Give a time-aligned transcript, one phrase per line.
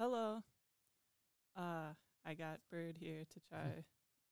[0.00, 0.38] Hello.
[1.54, 1.92] Uh,
[2.24, 3.58] I got Bird here to try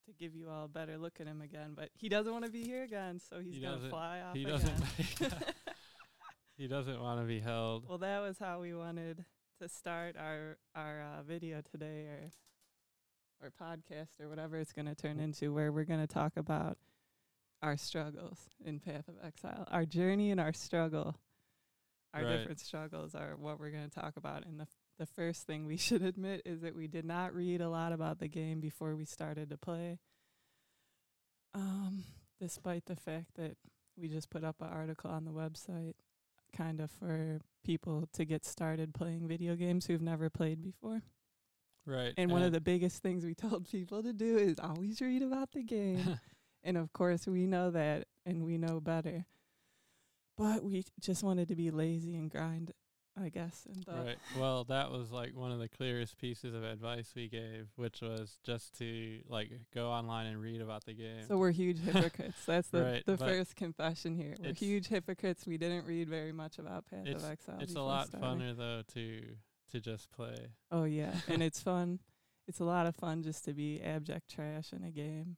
[0.06, 2.50] to give you all a better look at him again, but he doesn't want to
[2.50, 4.60] be here again, so he's He gonna fly off he again.
[5.20, 5.44] doesn't
[6.56, 7.86] He doesn't want to be held.
[7.86, 9.26] well, that was how we wanted
[9.60, 12.30] to start our our uh, video today, or
[13.42, 16.78] or podcast, or whatever it's gonna turn into, where we're gonna talk about
[17.62, 21.14] our struggles in Path of Exile, our journey and our struggle.
[22.14, 22.38] Our Right.
[22.38, 24.46] different struggles are what we're going to talk about.
[24.46, 24.66] in the
[24.98, 28.18] the first thing we should admit is that we did not read a lot about
[28.18, 29.98] the game before we started to play.
[31.54, 32.04] Um,
[32.40, 33.56] despite the fact that
[33.96, 35.94] we just put up an article on the website,
[36.56, 41.02] kind of for people to get started playing video games who've never played before.
[41.86, 42.14] right.
[42.16, 45.52] And one of the biggest things we told people to do is always read about
[45.52, 46.20] the game.
[46.62, 49.26] and of course, we know that and we know better.
[50.36, 52.72] But we just wanted to be lazy and grind,
[53.20, 53.66] I guess.
[53.72, 54.18] And thought, Right.
[54.38, 58.38] Well, that was like one of the clearest pieces of advice we gave, which was
[58.44, 61.24] just to like go online and read about the game.
[61.26, 62.44] So we're huge hypocrites.
[62.46, 64.36] That's the, Right, the first confession here.
[64.40, 65.46] We're huge hypocrites.
[65.46, 67.58] We didn't read very much about Path of Exile.
[67.60, 68.40] it's a lot starting.
[68.40, 69.22] funner though to
[69.72, 70.36] to just play.
[70.70, 71.98] Oh yeah, and it's fun.
[72.46, 75.36] It's a lot of fun just to be abject trash in a game,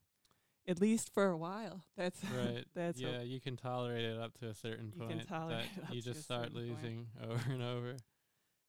[0.70, 1.84] at least for a while.
[1.96, 2.64] That's Right.
[2.74, 5.84] that's yeah, you can tolerate it up to a certain You can point tolerate it
[5.88, 6.82] up you just start certain point.
[6.82, 7.96] losing over and over.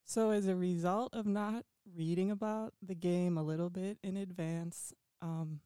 [0.05, 1.63] So, as a result of not
[1.95, 5.61] reading about the game a little bit in advance, um,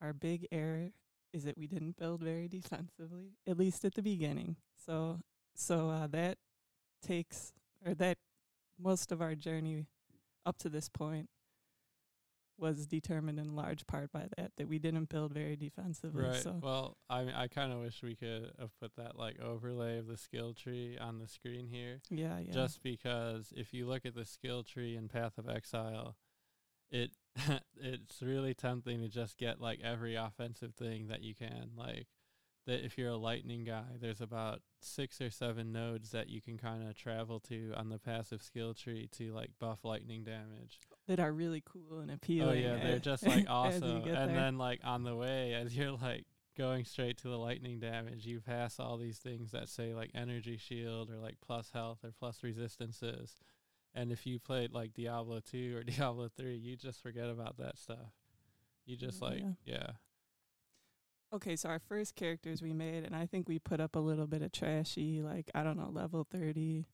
[0.00, 0.90] our big error
[1.32, 4.56] is that we didn't build very defensively, at least at the beginning.
[4.86, 5.20] So,
[5.54, 6.36] so uh, that
[7.02, 8.18] takes or that
[8.78, 9.86] most of our journey
[10.44, 11.28] up to this point
[12.58, 16.24] was determined in large part by that that we didn't build very defensively.
[16.24, 16.42] Right.
[16.42, 19.98] So, Well, I mean, I kind of wish we could have put that like overlay
[19.98, 22.00] of the skill tree on the screen here.
[22.10, 22.52] yeah, yeah.
[22.52, 26.16] just because if you look at the skill tree in Path of Exile,
[26.90, 27.10] it
[27.76, 31.70] it's really tempting to just get like every offensive thing that you can.
[31.76, 32.06] Like
[32.66, 36.58] that if you're a lightning guy, there's about six or seven nodes that you can
[36.58, 40.78] kind of travel to on the passive skill tree to like buff lightning damage.
[41.12, 42.64] That are really cool and oh, appealing.
[42.64, 43.82] Oh yeah, they're as- just like awesome.
[43.82, 44.26] And there.
[44.26, 46.24] then like on the way as you're like
[46.56, 50.56] going straight to the lightning damage, you pass all these things that say like energy
[50.56, 53.36] shield or like plus health or plus resistances.
[53.94, 57.76] And if you played like Diablo 2 or Diablo 3, you just forget about that
[57.76, 58.14] stuff.
[58.86, 59.52] You just Yeah, like yeah.
[59.66, 59.90] yeah.
[61.34, 64.26] Okay, so our first characters we made, and I think we put up a little
[64.26, 66.86] bit of trashy, like I don't know, level thirty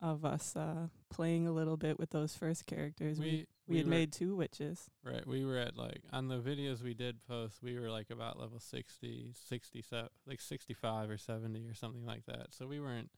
[0.00, 3.18] of us uh playing a little bit with those first characters.
[3.18, 4.88] We we, We had were- made two witches.
[5.04, 8.38] Right, we were at like on the videos we did post, we were like about
[8.38, 12.48] level 60, 67, like 65 or 70 or something like that.
[12.54, 13.10] So we weren't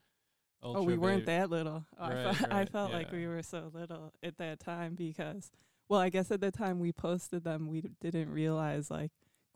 [0.63, 1.85] ultra oh, we weren't that little.
[1.99, 5.51] Oh, I, Right, I right, felt like we were so little at that time because,
[5.87, 9.11] well, I guess at the time we posted them, we d- didn't realize like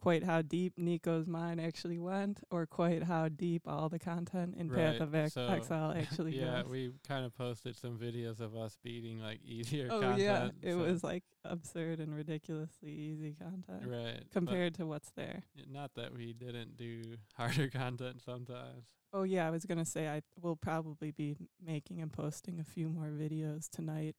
[0.06, 4.70] quite how deep Niko's mine actually went, or quite how deep all the content in
[4.70, 6.70] Path of Ex- so, Exile actually yeah, goes.
[6.70, 10.22] we kind of posted some videos of us beating like easier Oh content.
[10.22, 15.42] yeah, it so- was like absurd and ridiculously easy content right compared to what's there.
[15.72, 17.02] not that we didn't do
[17.36, 18.86] harder content sometimes.
[19.12, 21.36] Oh yeah, I was gonna say I will probably be
[21.66, 24.16] making and posting a few more videos tonight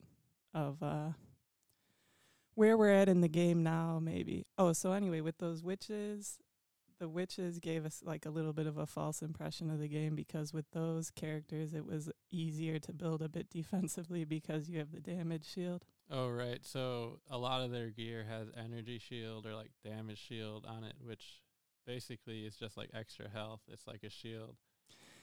[0.53, 1.11] of uh
[2.57, 4.47] where we're at in the game now, maybe.
[4.59, 6.39] Oh, so anyway, with those witches,
[6.99, 10.15] the witches gave us like a little bit of a false impression of the game
[10.15, 14.91] because with those characters it was easier to build a bit defensively because you have
[14.91, 15.85] the damage shield.
[16.11, 20.65] Oh right, so a lot of their gear has energy shield or like damage shield
[20.67, 21.43] on it, which
[21.87, 23.61] basically is just like extra health.
[23.69, 24.57] It's like a shield.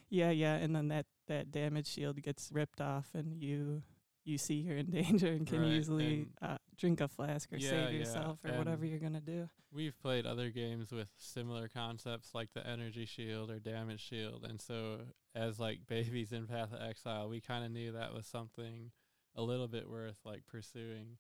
[0.09, 3.81] Yeah, yeah, and then that that damage shield gets ripped off, and you
[4.25, 7.69] you see you're in danger and can Right, easily uh, drink a flask or Yeah,
[7.69, 9.49] save yeah, yourself or whatever you're gonna do.
[9.73, 14.61] We've played other games with similar concepts like the energy shield or damage shield, and
[14.61, 14.99] so
[15.35, 18.91] as like babies in Path of Exile, we kind of knew that was something
[19.35, 21.17] a little bit worth like pursuing.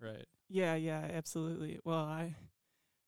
[0.00, 0.26] Right.
[0.48, 1.78] Yeah, yeah, absolutely.
[1.84, 2.34] Well, I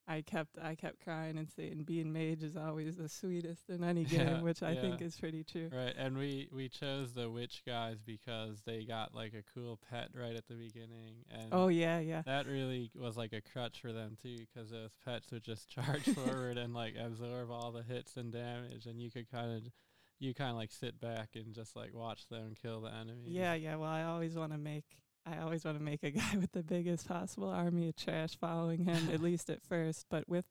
[0.08, 4.04] I kept I kept crying and saying being mage is always the sweetest in any
[4.04, 5.68] game, Yeah, which I think is pretty true.
[5.70, 10.08] Right, and we we chose the witch guys because they got like a cool pet
[10.14, 12.22] right at the beginning, and Oh yeah, yeah.
[12.24, 16.04] that really was like a crutch for them too, because those pets would just charge
[16.14, 19.72] forward and like absorb all the hits and damage, and you could kind of
[20.18, 23.26] you kind of like sit back and just like watch them kill the enemy.
[23.26, 23.76] Yeah, yeah.
[23.76, 24.86] Well, I always want to make
[25.30, 28.84] I always want to make a guy with the biggest possible army of trash following
[28.84, 30.06] him, at least at first.
[30.10, 30.46] But with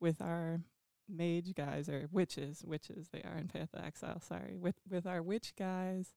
[0.00, 0.60] with our
[1.08, 4.20] mage guys or witches, witches they are in Path of Exile.
[4.20, 6.10] Sorry, with with our witch guys,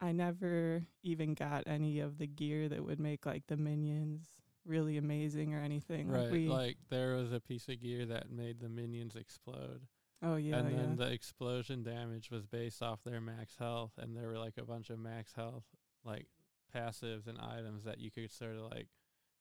[0.00, 4.26] I never even got any of the gear that would make like the minions
[4.64, 6.08] really amazing or anything.
[6.08, 6.24] right.
[6.24, 9.82] Like we, like there was a piece of gear that made the minions explode.
[10.22, 10.76] oh yeah, and yeah.
[10.76, 14.64] then the explosion damage was based off their max health and there were like a
[14.64, 15.64] bunch of max health
[16.04, 16.26] like
[16.74, 18.88] passives and items that you could sort of like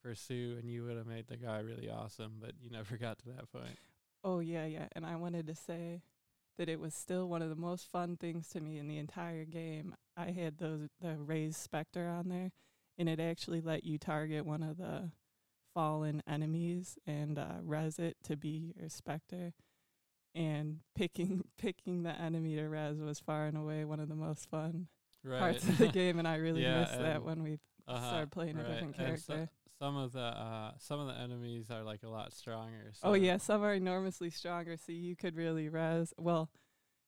[0.04, 3.26] pursue and you would have made the guy really awesome but you never got to
[3.26, 3.78] that point
[4.24, 4.88] Oh yeah, yeah.
[4.96, 6.02] And I wanted to say
[6.58, 9.46] that it was still one of the most fun things to me in the entire
[9.46, 9.96] game.
[10.16, 12.52] I had those the raised specter on there
[12.98, 15.12] and it actually let you target one of the
[15.74, 19.54] fallen enemies and uh res it to be your specter.
[20.36, 24.50] And picking picking the enemy to res was far and away one of the most
[24.50, 24.88] fun
[25.24, 28.32] right parts of the game and I really Yeah, missed that when we uh-huh, started
[28.32, 29.50] playing a different And so- character.
[29.80, 33.38] some of the uh some of the enemies are like a lot stronger Oh yeah,
[33.38, 36.14] some are enormously stronger, so you could really res.
[36.18, 36.50] Well,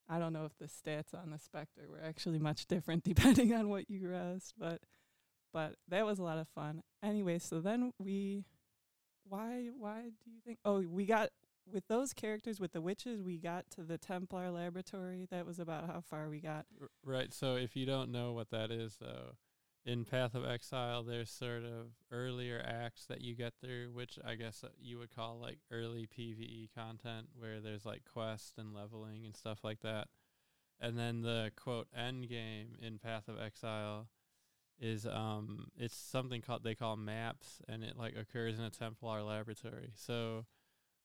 [0.10, 3.70] I don't know if the stats on the Spectre were actually much different depending on
[3.70, 4.82] what you res, but
[5.54, 6.82] but that was a lot of fun.
[7.04, 8.44] Anyway, so then we
[9.26, 11.30] why why do you think oh we got
[11.72, 15.28] with those characters with the witches we got to the Templar laboratory.
[15.32, 16.66] That was about how far we got.
[17.04, 17.34] Right.
[17.34, 19.36] So if you don't know what that is, though,
[19.86, 24.36] in Path of Exile, there's sort of earlier acts that you get through, which I
[24.36, 29.26] guess uh, you would call like early PVE content, where there's like quests and leveling
[29.26, 30.08] and stuff like that.
[30.80, 34.08] And then the quote end game in Path of Exile
[34.80, 39.22] is um it's something called they call maps and it like occurs in a Templar
[39.22, 39.92] laboratory.
[39.96, 40.46] So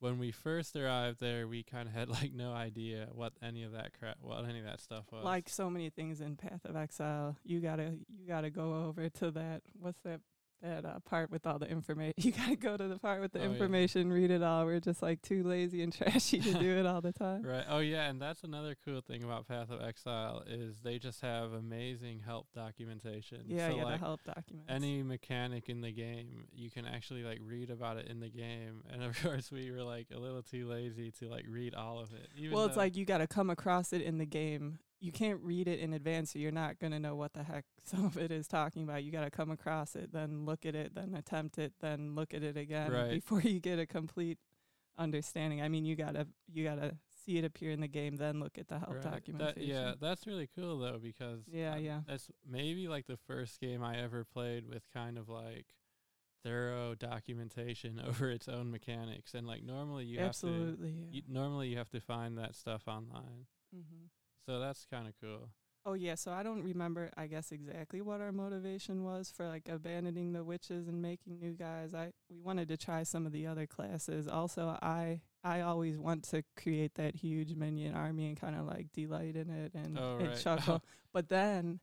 [0.01, 3.73] when we first arrived there, we kind of had like no idea what any of
[3.73, 5.25] that crap, what any of that stuff was.
[5.25, 9.31] Like so many things in Path of Exile, you gotta you gotta go over to
[9.33, 10.21] that what's that
[10.63, 12.15] that uh, part with all the information.
[12.29, 13.49] You gotta go to the part with the Oh, yeah.
[13.51, 14.65] information, read it all.
[14.67, 17.43] We're just like too lazy and trashy to do it all the time.
[17.43, 17.65] Right.
[17.69, 21.53] Oh yeah, and that's another cool thing about Path of Exile is they just have
[21.53, 23.43] amazing help documentation.
[23.47, 24.67] Yeah, so yeah, like help documents.
[24.69, 28.83] any mechanic in the game, you can actually like read about it in the game.
[28.93, 32.13] And of course, we were like a little too lazy to like read all of
[32.13, 32.29] it.
[32.37, 34.79] Even well, it's like you gotta come across it in the game.
[35.01, 38.05] You can't read it in advance, so you're not gonna know what the heck some
[38.05, 39.05] of it is talking about.
[39.05, 42.43] You gotta come across it, then look at it, then attempt it, then look at
[42.43, 43.11] it again Right.
[43.11, 44.39] before you get a complete
[44.99, 45.63] understanding.
[45.63, 48.67] I mean, you gotta you gotta see it appear in the game, then look at
[48.69, 49.03] the help Right.
[49.03, 49.69] That- documentation.
[49.69, 52.01] yeah, that's really cool though because Yeah, yeah.
[52.07, 55.67] that's maybe like the first game I ever played with kind of like
[56.45, 59.35] thorough documentation over its own mechanics.
[59.35, 60.91] And like normally you have to Absolutely.
[60.91, 61.07] yeah.
[61.13, 63.47] you, normally you have to find that stuff online.
[63.75, 64.07] mm-hmm.
[64.49, 65.51] So that's kind of cool.
[65.87, 69.69] Oh yeah, so I don't remember I guess exactly what our motivation was for like
[69.69, 71.95] abandoning the witches and making new guys.
[71.95, 74.29] I we wanted to try some of the other classes.
[74.29, 78.93] Also, I I always want to create that huge minion army and kind of like
[78.93, 80.37] delight in it and, Oh, and right.
[80.37, 80.83] chuckle.
[81.13, 81.81] but then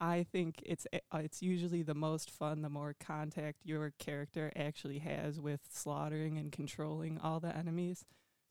[0.00, 4.52] I think it's a- uh, it's usually the most fun the more contact your character
[4.56, 8.04] actually has with slaughtering and controlling all the enemies.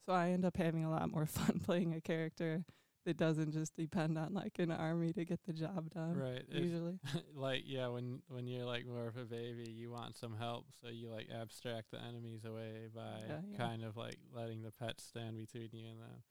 [0.06, 2.64] So I end up having a lot more fun playing a character
[3.08, 6.14] that doesn't just depend on like an army to get the job done.
[6.14, 6.44] right.
[6.50, 6.98] Usually.
[7.34, 10.90] like yeah, when when you're like more of a baby, you want some help, so
[10.90, 13.56] you like abstract the enemies away by Yeah, yeah.
[13.56, 16.22] kind of like letting the pets stand between you and them.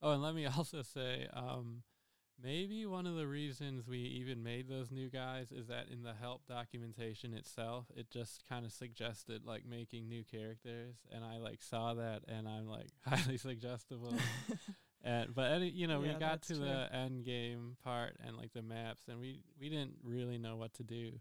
[0.00, 1.82] Oh, and let me also say, um,
[2.40, 6.14] maybe one of the reasons we even made those new guys is that in the
[6.14, 11.60] help documentation itself, it just kind of suggested like making new characters, and I like
[11.60, 14.14] saw that, and I'm like highly suggestible.
[15.02, 16.64] And but any, you know, Yeah, we got to true.
[16.64, 20.74] the end game part and like the maps, and we we didn't really know what
[20.74, 21.12] to do,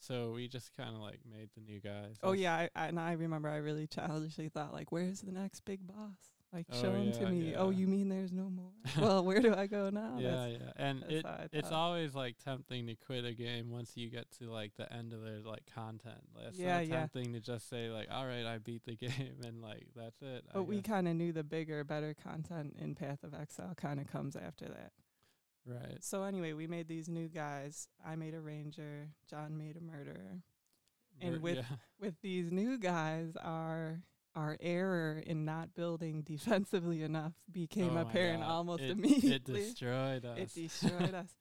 [0.00, 2.16] so we just kind of like made the new guys.
[2.22, 5.64] oh yeah, I, I, and I remember I really childishly thought like, where's the next
[5.66, 6.37] big boss?
[6.52, 7.54] Like, Oh, show him to yeah, me.
[7.56, 8.70] Oh, you mean there's no more?
[8.98, 10.16] well, where do I go now?
[10.18, 14.08] yeah, That's, yeah, and it it's always like tempting to quit a game once you
[14.08, 16.22] get to like the end of their like content.
[16.34, 17.00] Like, It's Yeah, yeah.
[17.00, 20.44] tempting to just say like, all right, I beat the game, and like that's it.
[20.50, 24.00] I But we kind of knew the bigger, better content in Path of Exile kind
[24.00, 24.92] of comes after that.
[25.66, 25.98] right.
[26.02, 27.88] So anyway, we made these new guys.
[28.02, 29.08] I made a ranger.
[29.28, 30.40] John made a murderer.
[31.20, 31.76] and Ver- with- yeah.
[32.00, 34.00] with these new guys, our
[34.34, 39.32] our error in not building defensively enough became Oh apparent almost It- immediately.
[39.32, 40.38] it destroyed us.
[40.38, 41.34] It destroyed us.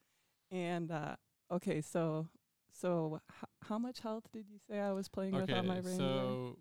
[0.52, 1.16] And uh,
[1.52, 2.28] okay, so
[2.72, 5.82] so h- how much health did you say I was playing with on my?
[5.82, 6.58] So,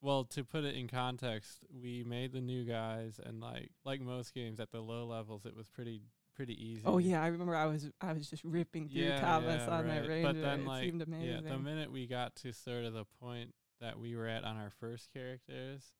[0.00, 4.32] well, to put it in context, we made the new guys, and like like most
[4.34, 6.02] games at the low levels, it was pretty
[6.34, 6.82] pretty easy.
[6.84, 9.88] oh yeah, I remember I was I was just ripping through yeah, comments yeah, on
[9.88, 10.28] that ranger.
[10.28, 11.44] But then, it like, seemed amazing.
[11.44, 14.56] yeah, the minute we got to sort of the point that we were at on
[14.56, 15.92] our first characters,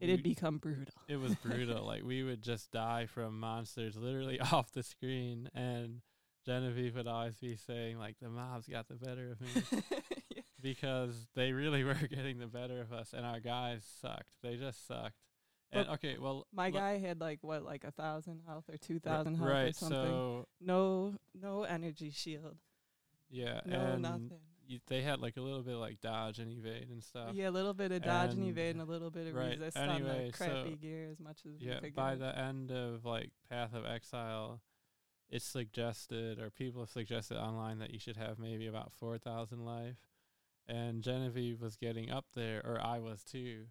[0.00, 0.94] it had become brutal.
[1.08, 1.84] it was brutal.
[1.92, 6.00] like we would just die from monsters literally off the screen, and
[6.44, 9.82] Genevieve would always be saying like the mobs got the better of me
[10.34, 10.42] Yeah.
[10.60, 14.30] because they really were getting the better of us, and our guys sucked.
[14.42, 15.14] They just sucked.
[15.72, 19.00] And But okay, well, My guy had like what, like a thousand health or two
[19.00, 19.74] thousand health or right?
[19.74, 19.96] something.
[19.98, 22.56] So no, no energy shield.
[23.30, 24.30] yeah, No, and nothing.
[24.66, 27.30] You, they had like a little bit of, like dodge and evade and stuff.
[27.34, 29.50] Yeah, a little bit of dodge and, and- evade and a little bit of right,
[29.58, 32.70] resist anyway, on the crappy so- gear as much as you Yeah, by the end
[32.72, 34.60] of like Path of Exile,
[35.30, 39.64] it's suggested or people have suggested online that you should have maybe about four thousand
[39.64, 39.96] life,
[40.68, 43.66] and Genevieve was getting up there, or I was too,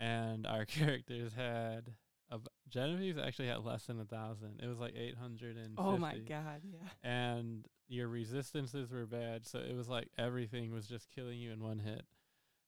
[0.00, 1.92] and our characters had.
[2.32, 4.60] ab- Genevieve's actually had less than a thousand.
[4.60, 5.74] It was like eight hundred and.
[5.78, 6.88] Oh my god, yeah.
[7.08, 11.62] And your resistances were bad, so it was like everything was just killing you in
[11.62, 12.02] one hit.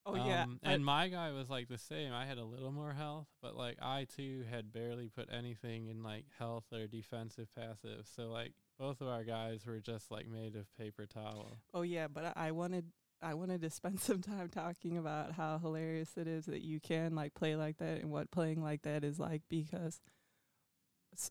[0.06, 0.44] Oh yeah.
[0.44, 2.12] Um, I- and my guy was like the same.
[2.12, 6.02] I had a little more health, but like I too had barely put anything in
[6.02, 8.06] like health or defensive passive.
[8.16, 11.58] So like both of our guys were just like made of paper towel.
[11.74, 12.86] oh yeah, but I, wanted
[13.20, 17.14] I wanted to spend some time talking about how hilarious it is that you can
[17.14, 20.00] like play like that and what playing like that is like because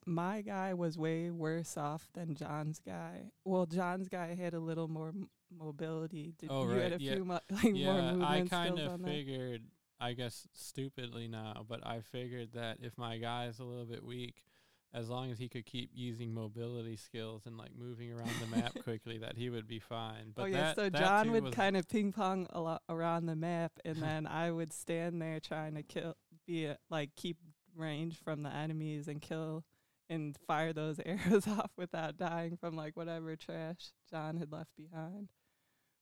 [0.05, 3.31] my guy was way worse off than John's guy.
[3.45, 6.33] Well, John's guy had a little more m- mobility.
[6.37, 7.13] Did Oh, you had right, a yeah.
[7.15, 9.09] few mo- like more yeah, movement I kind of on that?
[9.11, 9.61] figured.
[9.99, 14.03] I guess stupidly now, but I figured that if my guy is a little bit
[14.03, 14.43] weak,
[14.93, 18.73] as long as he could keep using mobility skills and like moving around the map
[18.83, 20.33] quickly, that he would be fine.
[20.35, 23.25] But oh yeah, that, so that John would kind of ping pong a lot around
[23.25, 26.15] the map, and then I would stand there trying to kill,
[26.45, 27.37] be a, like keep
[27.77, 29.63] range from the enemies and kill
[30.09, 35.29] and fire those arrows off without dying from like whatever trash John had left behind.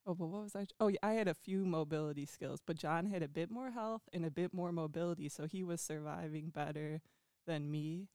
[0.08, 0.68] Oh, but what was I?
[0.80, 4.04] Oh, yeah, I had a few mobility skills, but John had a bit more health
[4.14, 7.02] and a bit more mobility, so he was surviving better
[7.48, 8.08] than me.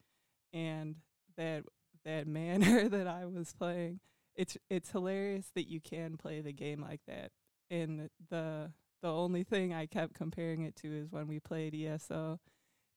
[0.52, 0.96] And
[1.36, 1.64] that
[2.04, 4.00] that manner that I was playing,
[4.36, 7.32] it's it's hilarious that you can play the game like that.
[7.70, 12.38] And the the only thing I kept comparing it to is when we played ESO,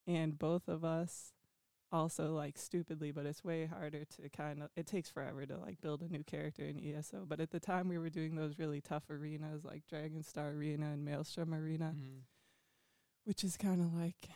[0.08, 1.34] and both of us
[1.92, 4.70] also like stupidly, but it's way harder to kind of.
[4.76, 7.26] It takes forever to like build a new character in ESO.
[7.28, 10.88] But at the time, we were doing those really tough arenas like Dragon Star Arena
[10.88, 12.22] and Maelstrom Arena, Mhm.
[13.26, 14.30] which is kind of like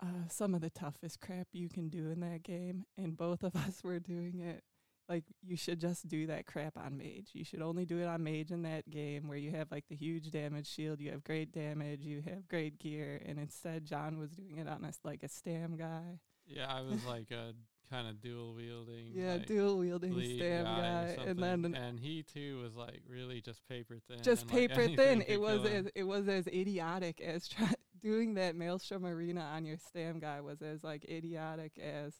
[0.00, 2.84] uh, some of the toughest crap you can do in that game.
[2.98, 4.64] And both of us were doing it.
[5.08, 7.30] Like you should just do that crap on mage.
[7.34, 9.96] You should only do it on mage in that game where you have like the
[9.96, 14.30] huge damage shield, you have great damage, you have great gear, and instead John was
[14.30, 16.20] doing it on a s- like a stam guy.
[16.46, 17.52] Yeah, I was like a
[17.90, 19.12] kind of dual wielding.
[19.12, 23.40] Yeah, like, dual wielding stam guy, guy, and then and he too was like really
[23.42, 24.22] just paper thin.
[24.22, 25.24] just like, paper anything thin.
[25.28, 29.76] It was as it was as idiotic as try- doing that Maelstrom Arena on your
[29.76, 32.14] stam guy was as like idiotic as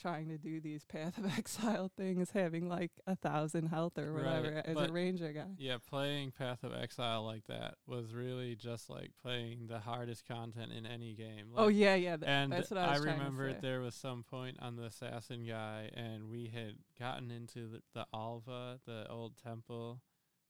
[0.00, 4.24] trying to do these Path of Exile things, having like a thousand health or Right,
[4.24, 5.46] whatever as a ranger guy.
[5.58, 10.72] Yeah, playing Path of Exile like that was really just like playing the hardest content
[10.72, 11.48] in any game.
[11.56, 12.16] oh like- yeah, yeah.
[12.16, 15.44] Th- and that's what I was to remember there was some point on the assassin
[15.46, 20.00] guy, and we had gotten into the, the Alva, the old temple,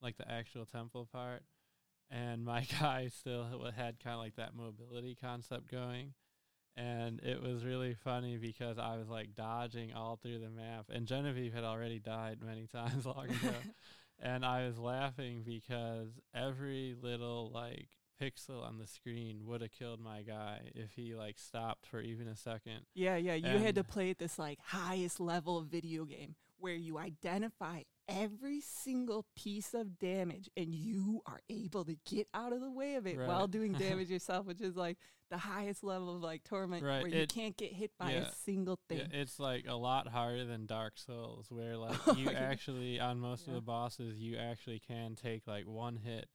[0.01, 1.43] like the actual temple part,
[2.11, 6.15] and my guy still ha- had kind of like that mobility concept going.
[6.77, 11.07] And it was really funny because I was like dodging all through the map, and
[11.07, 13.55] Genevieve had already died many times long ago.
[14.19, 17.89] and I was laughing because every little like
[18.23, 22.29] pixel on the screen would have killed my guy if he like stopped for even
[22.29, 22.87] a second.
[22.95, 23.35] Yeah, yeah.
[23.35, 28.61] You had to play at this like highest level video game where you identify every
[28.61, 33.07] single piece of damage and you are able to get out of the way of
[33.07, 34.99] it while doing damage yourself, which is like
[35.31, 38.33] the highest level of like torment Right, where you can't get hit by yeah, a
[38.45, 38.99] single thing.
[38.99, 43.19] Yeah, it's like a lot harder than Dark Souls, where like Oh, you actually on
[43.19, 46.27] most of the bosses you actually can take like one hit.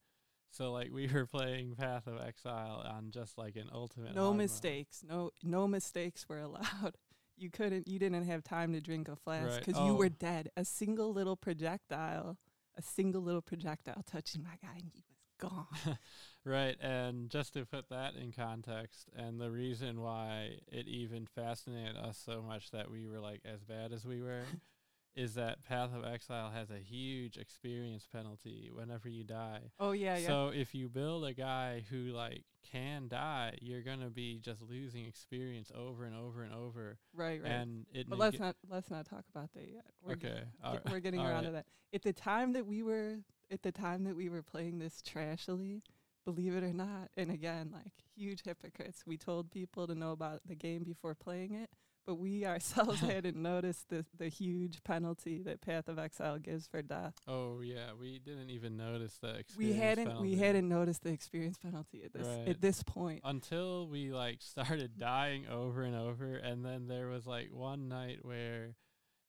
[0.51, 4.15] So like we were playing Path of Exile on just like an ultimate.
[4.15, 4.37] no hard mode.
[4.37, 5.03] mistakes.
[5.07, 6.95] No no mistakes were allowed.
[7.37, 9.65] You couldn't you didn't have time to drink a flask Right.
[9.65, 10.09] because you were Oh.
[10.09, 10.49] dead.
[10.57, 12.37] A single little projectile,
[12.75, 15.67] a single little projectile touching my guy and he was gone.
[16.45, 21.97] Right, and just to put that in context, and the reason why it even fascinated
[21.97, 24.43] us so much that we were like as bad as we were,
[25.17, 29.61] is that Path of Exile has a huge experience penalty whenever you die.
[29.79, 30.27] oh yeah, yeah.
[30.27, 35.05] So if you build a guy who like can die, you're gonna be just losing
[35.05, 37.51] experience over and over and over, right, right.
[37.51, 38.07] and it.
[38.07, 39.85] But nega- let's not let's not talk about that yet.
[40.03, 41.45] We're okay, alri- we're getting all around right.
[41.45, 41.65] to that.
[41.93, 43.17] At the time that we were
[43.51, 45.81] at the time that we were playing this trashily,
[46.25, 49.03] believe it or not, and again, like huge hypocrites.
[49.07, 51.71] We told people to know about the game before playing it,
[52.07, 56.81] but we ourselves hadn't noticed the the huge penalty that Path of Exile gives for
[56.81, 57.13] death.
[57.27, 59.57] Oh yeah, we didn't even notice the experience.
[59.57, 62.47] We hadn't we hadn't noticed the experience penalty at this Right.
[62.47, 63.21] at this point.
[63.23, 68.19] until we like started dying over and over, and then there was like one night
[68.23, 68.75] where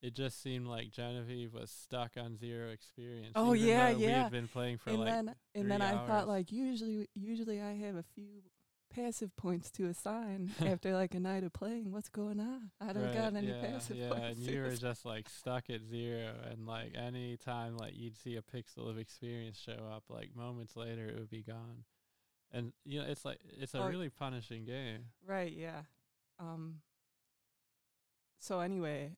[0.00, 3.32] it just seemed like Genevieve was stuck on zero experience.
[3.34, 6.06] Oh, yeah, though We had been playing for and like then and then I hours.
[6.08, 8.42] thought like usually usually I have a few
[8.90, 11.92] passive points to assign after like a night of playing.
[11.92, 12.70] What's going on?
[12.80, 14.38] I don't Right, got any yeah, passive yeah, points.
[14.38, 18.36] and you were just like stuck at zero, and like any time like you'd see
[18.36, 21.84] a pixel of experience show up, like moments later it would be gone.
[22.50, 25.06] And you know, it's like it's a Oh, really punishing game.
[25.26, 25.82] Right, yeah.
[26.38, 26.80] Um
[28.40, 29.16] so anyway,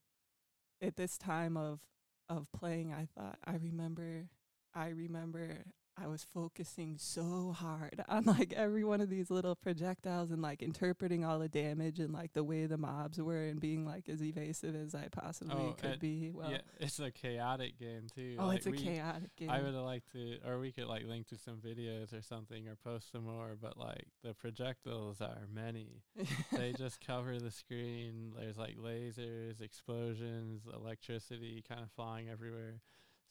[0.83, 1.81] at this time of
[2.29, 4.29] of playing, I thought I remember
[4.75, 5.65] I remember
[6.03, 10.63] I was focusing so hard on like every one of these little projectiles and like
[10.63, 14.23] interpreting all the damage and like the way the mobs were and being like as
[14.23, 16.31] evasive as I possibly Oh, could and- be.
[16.33, 18.37] Well, yeah, it's a chaotic game too.
[18.39, 19.51] oh, like it's a we, chaotic game.
[19.51, 22.67] I would have liked to, or we could like link to some videos or something,
[22.69, 23.57] or post some more.
[23.61, 26.03] But like the projectiles are many.
[26.53, 28.33] they just cover the screen.
[28.39, 32.81] There's like lasers, explosions, electricity kind of flying everywhere.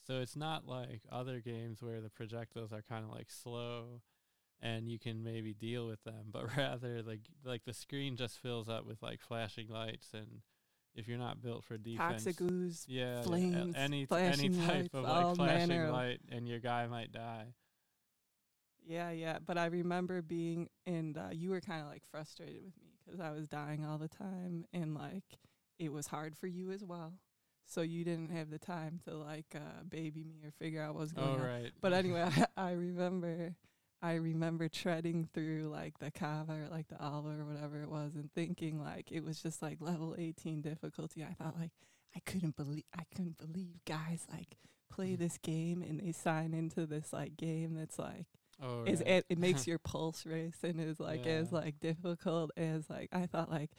[0.10, 4.02] So it's not like other games where the projectiles are kind of like slow
[4.60, 8.68] and you can maybe deal with them, but rather like like the screen just fills
[8.68, 10.42] up with like flashing lights and
[10.96, 12.86] if you're not built for defense Toxic ooze.
[12.88, 17.12] yeah, flames, any any type lights, of like flashing of- light and your guy might
[17.12, 17.54] die.
[18.84, 19.38] Yeah, yeah.
[19.46, 23.20] But I remember being, and uh, you were kind of like frustrated with me 'cause
[23.20, 25.38] I was dying all the time, and like
[25.78, 27.14] it was hard for you as well.
[27.70, 31.02] So you didn't have the time to like uh, baby me or figure out what
[31.02, 31.42] was going Oh on.
[31.42, 31.72] right.
[31.82, 33.56] But anyway, I, I remember,
[34.02, 38.16] I remember treading through like the kava or like the alva or whatever it was,
[38.16, 41.24] and thinking like it was just like level eighteen difficulty.
[41.24, 41.72] I thought like
[42.16, 44.58] I couldn't believe I couldn't believe guys like
[44.92, 48.26] play this game and they sign into this like game that's like
[48.62, 49.00] oh right.
[49.02, 53.28] it, it makes your pulse race and is like as like difficult as like I
[53.28, 53.70] thought like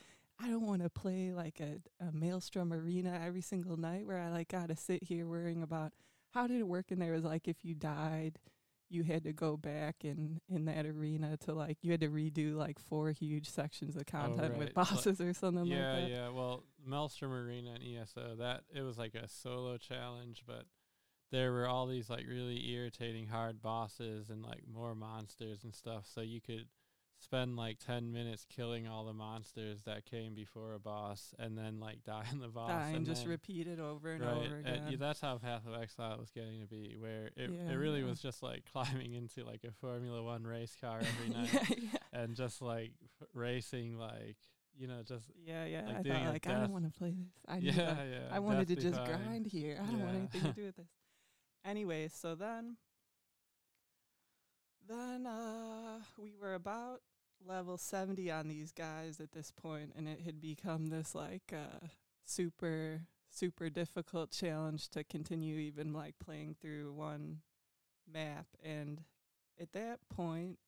[0.42, 4.30] I don't want to play like a, a maelstrom arena every single night where I
[4.30, 5.92] like gotta sit here worrying about
[6.30, 8.38] how did it work and there was like if you died
[8.90, 12.54] you had to go back in in that arena to like you had to redo
[12.54, 14.76] like four huge sections of oh, content with right.
[14.76, 16.10] Like- bosses or something yeah, like that.
[16.10, 16.28] yeah.
[16.28, 20.64] Well, Maelstrom Arena and ESO that it was like a solo challenge, but
[21.30, 26.06] there were all these like really irritating hard bosses and like more monsters and stuff.
[26.12, 26.66] So you could
[27.22, 31.78] spend like ten minutes killing all the monsters that came before a boss, and then
[31.78, 32.70] like die in the boss.
[32.70, 34.86] Die and and just then, repeat it over and right, over and again.
[34.90, 38.00] yeah, that's how Path of Exile was getting to be, where it Yeah, it really
[38.00, 38.06] yeah.
[38.06, 41.78] was just like climbing into like a Formula One race car every night.
[42.12, 44.36] and just like f- racing like
[44.78, 45.82] you know just Yeah, yeah.
[45.86, 47.32] like I thought like I don't want to play this.
[47.46, 47.72] I yeah
[48.04, 49.78] yeah I wanted to Death just grind here.
[49.82, 50.88] I don't want anything to do with this.
[51.64, 52.76] Anyway, so then
[54.90, 57.00] then uh we were about
[57.46, 61.86] level 70 on these guys at this point and it had become this like uh
[62.24, 67.38] super super difficult challenge to continue even like playing through one
[68.12, 69.02] map and
[69.60, 70.58] at that point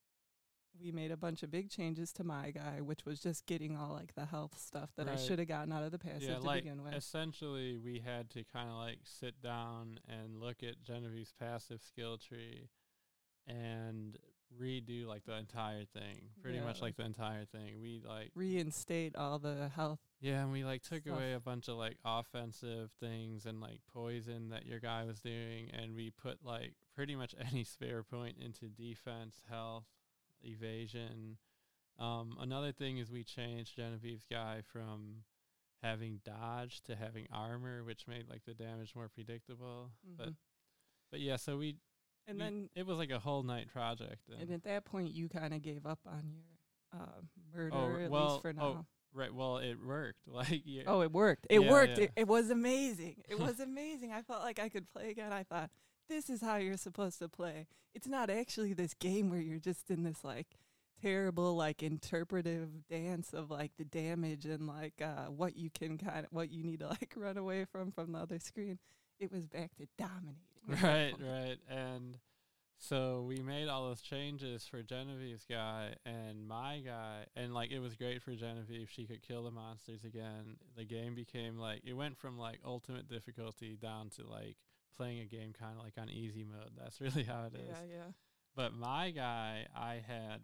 [0.80, 3.92] we made a bunch of big changes to my guy which was just getting all
[3.92, 6.40] like the health stuff that I should have gotten out of the passive yeah to
[6.40, 6.94] like begin with.
[6.94, 12.16] essentially we had to kind of like sit down and look at Genevieve's passive skill
[12.16, 12.68] tree
[13.46, 14.18] and
[14.60, 19.16] redo like the entire thing pretty Yeah, much like- the entire thing we like reinstate
[19.16, 19.98] all the health.
[20.20, 21.14] yeah and we like took Stuff.
[21.16, 25.70] away a bunch of like offensive things and like poison that your guy was doing
[25.72, 29.86] and we put like pretty much any spare point into defense health
[30.42, 31.38] evasion
[31.98, 35.24] um another thing is we changed genevieve's guy from
[35.82, 40.36] having dodge to having armor which made like the damage more predictable but Mhm.
[41.10, 41.76] but yeah so we
[42.26, 45.12] and we- then it was like a whole night project and, and at that point
[45.12, 47.20] you kind of gave up on your uh,
[47.54, 48.86] murder Oh, at well, least for oh, now.
[49.14, 51.46] right well it worked like yeah Oh, it worked.
[51.50, 51.98] It Yeah, worked.
[51.98, 52.04] yeah.
[52.04, 53.16] It, it was amazing.
[53.28, 54.12] It was amazing.
[54.12, 55.32] I felt like I could play again.
[55.32, 55.70] I thought
[56.08, 57.66] this is how you're supposed to play.
[57.94, 60.48] It's not actually this game where you're just in this like
[61.00, 66.24] terrible like interpretive dance of like the damage and like uh what you can kind
[66.26, 68.78] of what you need to like run away from from the other screen.
[69.22, 70.36] It was back to dominating.
[70.82, 71.58] right right.
[71.70, 72.18] And
[72.76, 77.78] so we made all those changes for Genevieve's guy and my guy and like it
[77.78, 78.90] was great for Genevieve.
[78.90, 80.56] She could kill the monsters again.
[80.76, 84.56] The game became like it went from like ultimate difficulty down to like
[84.96, 86.72] playing a game kind of like on easy mode.
[86.76, 87.68] That's really how it is.
[87.68, 88.12] Yeah, yeah.
[88.56, 90.40] but my guy I had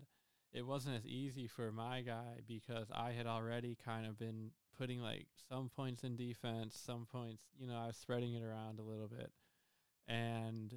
[0.53, 5.01] it wasn't as easy for my guy because I had already kind of been putting
[5.01, 8.83] like some points in defense, some points, you know, I was spreading it around a
[8.83, 9.31] little bit.
[10.07, 10.75] And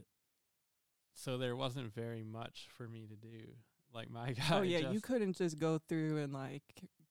[1.14, 3.54] so there wasn't very much for me to do.
[3.94, 4.44] Like my guy.
[4.52, 6.64] Oh yeah, you couldn't just go through and like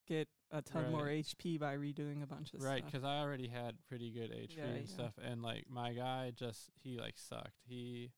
[0.09, 2.91] get a ton more HP by redoing a bunch of Right, stuff.
[2.91, 4.93] because I already had pretty good HP Yeah, and yeah.
[4.95, 7.61] stuff, and like my guy just he like sucked.
[7.69, 8.11] He,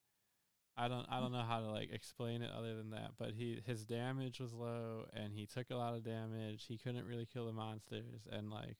[0.76, 3.60] I don't I don't know how to like explain it other than that, but he
[3.66, 6.64] his damage was low and he took a lot of damage.
[6.66, 8.78] He couldn't really kill the monsters, and like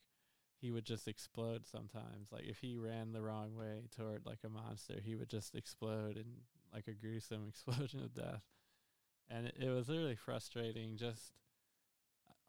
[0.59, 2.31] he would just explode sometimes.
[2.31, 6.17] Like if he ran the wrong way toward like a monster, he would just explode
[6.17, 6.25] in
[6.73, 8.41] like a gruesome explosion of death,
[9.29, 10.97] and it, it was really frustrating.
[10.97, 11.33] Just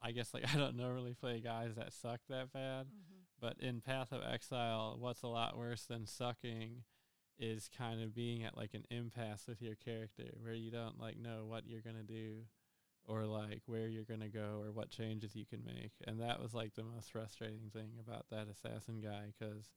[0.02, 2.86] I guess like I don't normally play guys that suck that bad.
[2.86, 3.24] Mhm.
[3.40, 6.84] But in Path of Exile, what's a lot worse than sucking
[7.38, 11.18] is kind of being at like an impasse with your character where you don't like
[11.18, 12.42] know what you're going to do
[13.06, 15.92] or like where you're going to go or what changes you can make.
[16.06, 19.70] And that was like the most frustrating thing about that assassin guy cuz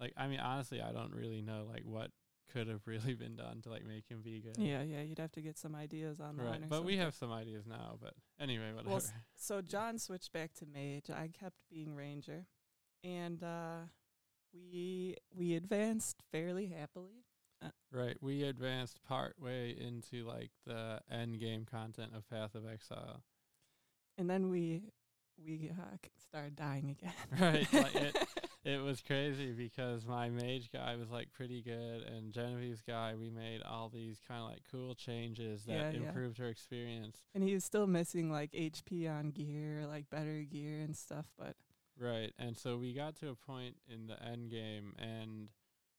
[0.00, 2.10] like I mean honestly, I don't really know like what
[2.52, 4.56] could have really been done to like make him be good.
[4.58, 6.62] Yeah, yeah, you'd have to get some ideas online.
[6.62, 6.68] Right.
[6.68, 8.90] But we have some ideas now, but anyway, whatever.
[8.90, 9.02] Well,
[9.36, 11.10] so John switched back to mage.
[11.10, 12.46] I kept being ranger,
[13.04, 13.82] and uh,
[14.52, 17.24] we we advanced fairly happily.
[17.90, 18.16] Right.
[18.20, 23.22] We advanced part way into like the end game content of Path of Exile.
[24.16, 24.82] And then we
[25.44, 25.96] we uh,
[26.28, 27.12] started dying again.
[27.40, 28.16] Right, like it-
[28.64, 33.30] It was crazy because my mage guy was like pretty good and Genevieve's guy we
[33.30, 36.08] made all these kind of like cool changes that Yeah, yeah.
[36.08, 37.16] improved her experience.
[37.34, 41.26] and he was still missing like HP on gear, like better gear and stuff.
[41.38, 41.54] But
[42.00, 42.32] Right.
[42.38, 45.48] And so we got to a point in the end game and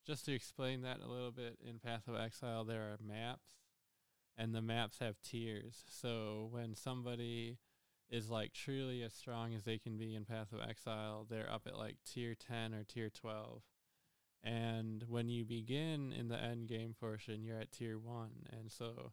[0.07, 3.49] just to explain that a little bit in Path of Exile there are maps
[4.37, 5.83] and the maps have tiers.
[5.89, 7.57] So when somebody
[8.09, 11.63] is like truly as strong as they can be in Path of Exile, they're up
[11.67, 13.61] at like tier 10 or tier 12.
[14.41, 18.29] And when you begin in the end game portion, you're at tier 1.
[18.57, 19.11] And so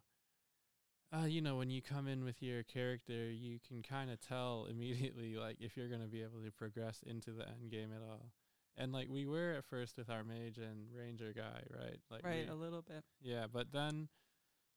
[1.13, 4.67] uh, you know, when you come in with your character, you can kind of tell
[4.69, 8.01] immediately, like, if you're going to be able to progress into the end game at
[8.01, 8.31] all.
[8.75, 11.97] And, like, we were at first with our mage and ranger guy, right?
[12.11, 13.03] Like, right, we- a little bit.
[13.21, 14.09] yeah, but then,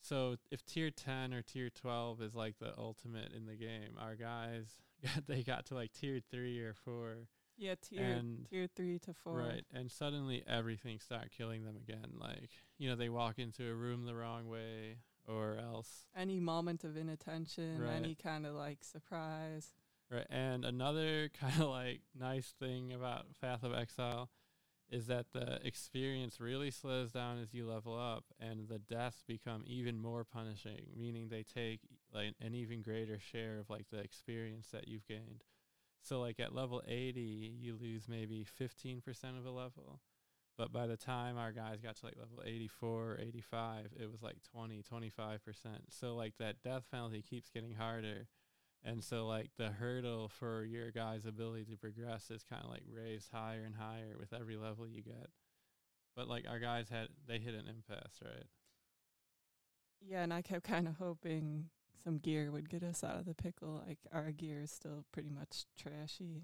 [0.03, 4.15] so if tier 10 or tier 12 is like the ultimate in the game, our
[4.15, 4.67] guys,
[5.05, 7.17] got, they got to like tier 3 or 4.
[7.59, 9.37] Yeah, tier and tier three to four.
[9.37, 9.65] Right.
[9.75, 12.13] And suddenly everything start killing them again.
[12.19, 14.97] Like, you know, they walk into a room the wrong way
[15.31, 17.93] or else Any moment of inattention, Right.
[18.03, 19.73] any kind of like surprise.
[20.11, 24.29] Right, and another kind of like nice thing about Path of Exile
[24.91, 29.63] is that the experience really slows down as you level up, and the deaths become
[29.67, 30.87] even more punishing.
[30.97, 31.81] Meaning they take
[32.13, 35.45] like an even greater share of like the experience that you've gained.
[36.03, 40.01] So like at level eighty, you lose maybe fifteen percent of a level,
[40.61, 44.21] but by the time our guys got to like level 84 or 85, it was
[44.21, 45.39] like 20, 25%.
[45.89, 48.29] So like that death penalty keeps getting harder.
[48.85, 52.83] And so like the hurdle for your guy's ability to progress is kind of like
[52.95, 55.31] raised higher and higher with every level you get.
[56.15, 58.45] But like our guys had they hit an impasse, right?
[60.07, 61.71] Yeah, and I kept kind of hoping
[62.05, 63.83] some gear would get us out of the pickle.
[63.87, 66.43] Like our gear is still pretty much trashy,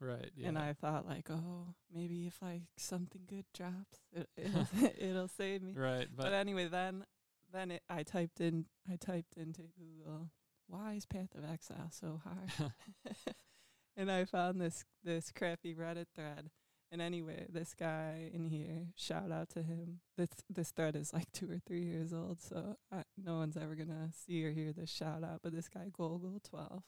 [0.00, 0.30] Right.
[0.36, 0.48] Yeah.
[0.48, 4.66] and I thought like, oh, maybe if like something good drops, it, it'll
[4.98, 5.74] it'll save me.
[5.74, 7.04] right, But, but, anyway, then
[7.52, 10.30] then it, I typed in I typed into Google,
[10.68, 12.72] why is Path of Exile so hard?
[13.96, 16.50] and I found this this crappy Reddit thread.
[16.92, 20.00] And anyway, this guy in here, shout out to him.
[20.16, 23.74] This this thread is like two or three years old, so I, no one's ever
[23.74, 25.40] gonna see or hear this shout out.
[25.42, 26.84] But this guy Golgol twelve,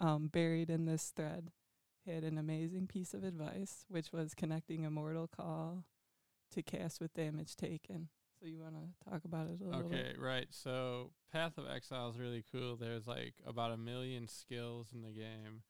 [0.00, 1.50] um, buried in this thread,
[2.06, 5.84] had an amazing piece of advice, which was connecting Immortal Call
[6.52, 8.08] to cast when damage taken.
[8.40, 9.98] So you want to talk about it a little bit?
[9.98, 10.46] Okay, right.
[10.50, 12.76] So Path of Exile is really cool.
[12.76, 15.62] There's like about a million skills in the game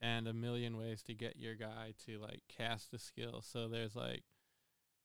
[0.00, 3.42] and a million ways to get your guy to like cast a skill.
[3.42, 4.24] So there's like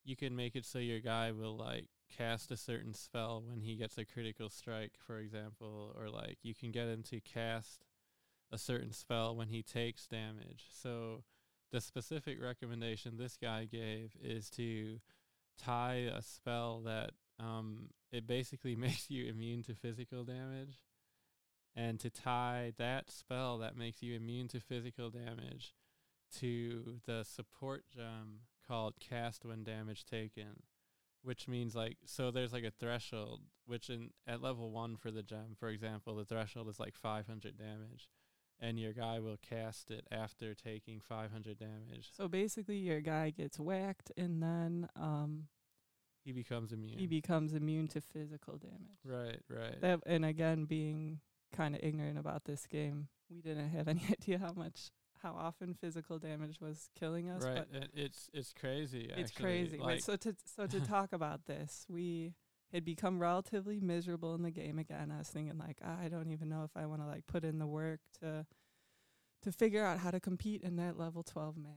[0.03, 3.75] you can make it so your guy will like cast a certain spell when he
[3.75, 7.85] gets a critical strike, for example, or like you can get him to cast
[8.51, 10.65] a certain spell when he takes damage.
[10.71, 11.23] So
[11.71, 14.99] the specific recommendation this guy gave is to
[15.57, 20.81] tie a spell that um it basically makes you immune to physical damage
[21.75, 25.73] and to tie that spell that makes you immune to physical damage
[26.39, 30.63] to the support gem called cast when damage taken
[31.23, 35.23] which means like so there's like a threshold which in at level 1 for the
[35.23, 38.09] gem for example the threshold is like 500 damage
[38.61, 43.59] and your guy will cast it after taking 500 damage So basically, your guy gets
[43.59, 45.47] whacked, and then um,
[46.23, 48.99] he becomes immune he becomes immune to physical damage.
[49.03, 51.19] right right That and again, being
[51.51, 54.91] kind of ignorant about this game, we didn't have any idea how much,
[55.23, 57.43] how often physical damage was killing us.
[57.43, 59.43] right But and it's it's crazy it's actually.
[59.43, 59.77] crazy.
[59.79, 62.35] like, Wait, so to so to talk about this, we
[62.71, 65.11] had become relatively miserable in the game again.
[65.13, 67.43] I was thinking like, "Ah, I don't even know if I want to like put
[67.43, 68.45] in the work to
[69.43, 71.73] to figure out how to compete in that level 12 map.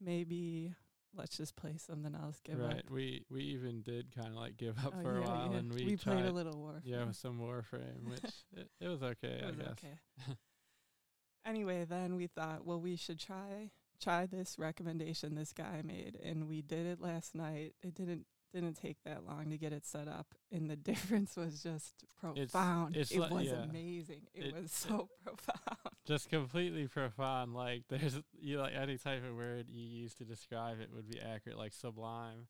[0.00, 0.74] Maybe
[1.16, 2.40] let's just play something else.
[2.44, 2.90] Give right up.
[2.90, 5.58] we we even did kind of like give up Oh, for a while yeah.
[5.58, 6.80] and we, we tried played a little war.
[6.84, 8.24] yeah with some warframe which
[8.56, 10.32] it, it was okay it i was guess okay.
[11.46, 13.70] anyway, then we thought, well, we should try
[14.02, 17.74] try this recommendation this guy made, and we did it last night.
[17.82, 21.62] It didn't didn't take that long to get it set up, and the difference was
[21.62, 22.96] just profound.
[22.96, 23.62] it's it li- was yeah.
[23.64, 24.22] amazing.
[24.34, 25.78] It, It- was so profound.
[26.06, 27.54] just completely profound.
[27.54, 31.20] Like there's you like any type of word you use to describe it would be
[31.20, 31.58] accurate.
[31.58, 32.46] Like sublime.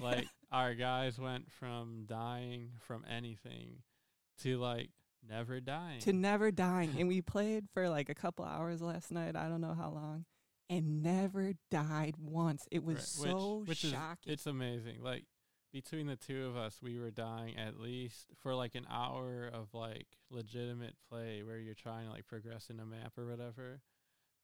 [0.00, 3.82] Like our guys went from dying from anything
[4.42, 4.90] to like
[5.28, 6.00] never dying.
[6.00, 9.36] to never dying, and we played for like a couple hours last night.
[9.36, 10.24] I don't know how long.
[10.70, 12.66] And never died once.
[12.70, 14.32] It was Right, so which, which is shocking.
[14.32, 15.02] it's amazing.
[15.02, 15.24] Like
[15.74, 19.74] between the two of us, we were dying at least for like an hour of
[19.74, 23.80] like legitimate play where you're trying to like progress in a map or whatever.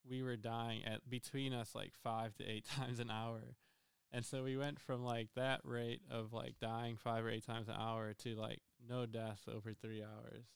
[0.04, 3.54] We were dying at between us like five to eight times an hour.
[4.10, 7.68] And so we went from like that rate of like dying five or eight times
[7.68, 10.46] an hour to like no deaths over three hours.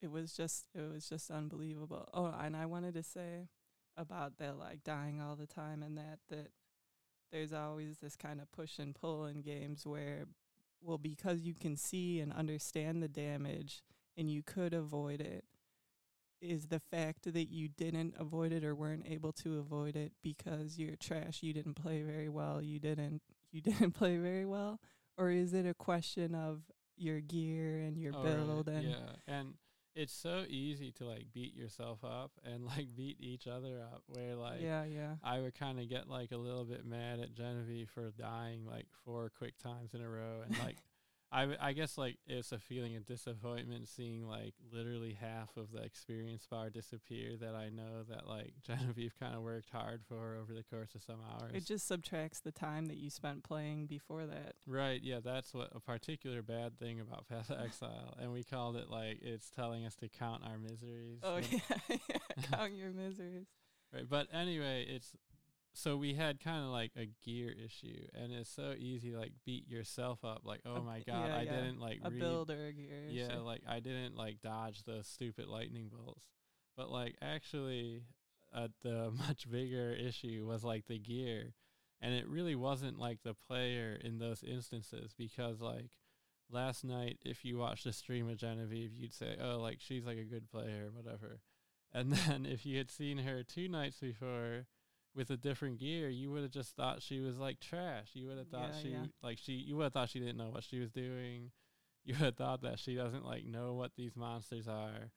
[0.00, 2.08] it was just it was just unbelievable.
[2.14, 3.48] Oh, and I wanted to say
[3.98, 6.48] about that like dying all the time and that that
[7.32, 10.26] there's always this kind of push and pull in games where
[10.80, 13.82] well because you can see and understand the damage
[14.16, 15.44] and you could avoid it
[16.40, 20.78] is the fact that you didn't avoid it or weren't able to avoid it because
[20.78, 24.80] you're trash you didn't play very well you didn't you didn't play very well?
[25.16, 26.62] Or is it a question of
[26.96, 29.54] your gear and your Oh, right, build and yeah, and
[29.94, 34.02] it's so easy to like beat yourself up and like beat each other up.
[34.06, 37.34] Where like yeah yeah I would kind of get like a little bit mad at
[37.34, 40.76] Genevieve for dying like four quick times in a row, and like
[41.32, 45.72] I w- I guess like it's a feeling of disappointment seeing like literally half of
[45.72, 50.36] the experience bar disappear that I know that like Genevieve kind of worked hard for
[50.40, 51.52] over the course of some hours.
[51.54, 54.56] It just subtracts the time that you spent playing before that.
[54.66, 58.76] Right, yeah, that's what a particular bad thing about Path of Exile, and we called
[58.76, 61.20] it like it's telling us to count our miseries.
[61.22, 62.16] Oh yeah, yeah.
[62.50, 63.46] count your miseries.
[63.92, 65.16] Right, but anyway, it's
[65.74, 69.32] so we had kind of like a gear issue, and it's so easy to, like
[69.44, 70.42] beat yourself up.
[70.44, 71.50] Like, oh A my god, yeah, I yeah.
[71.56, 72.18] didn't like A read.
[72.20, 73.04] build or a gear.
[73.08, 73.38] yeah, issue.
[73.40, 76.24] like I didn't like dodge the stupid lightning bolts.
[76.76, 78.02] But like actually,
[78.54, 81.54] uh, the much bigger issue was like the gear,
[82.00, 85.90] and it really wasn't like the player in those instances because like
[86.50, 90.18] last night, if you watched the stream of Genevieve, you'd say, oh, like she's like
[90.18, 91.40] a good player, whatever.
[91.94, 94.66] And then if you had seen her two nights before
[95.14, 98.10] with a different gear, you would have just thought she was like trash.
[98.14, 99.06] You would have thought Yeah, she yeah.
[99.22, 101.50] like she you would have thought she didn't know what she was doing.
[102.04, 105.10] You would have thought that she doesn't like know what these monsters are.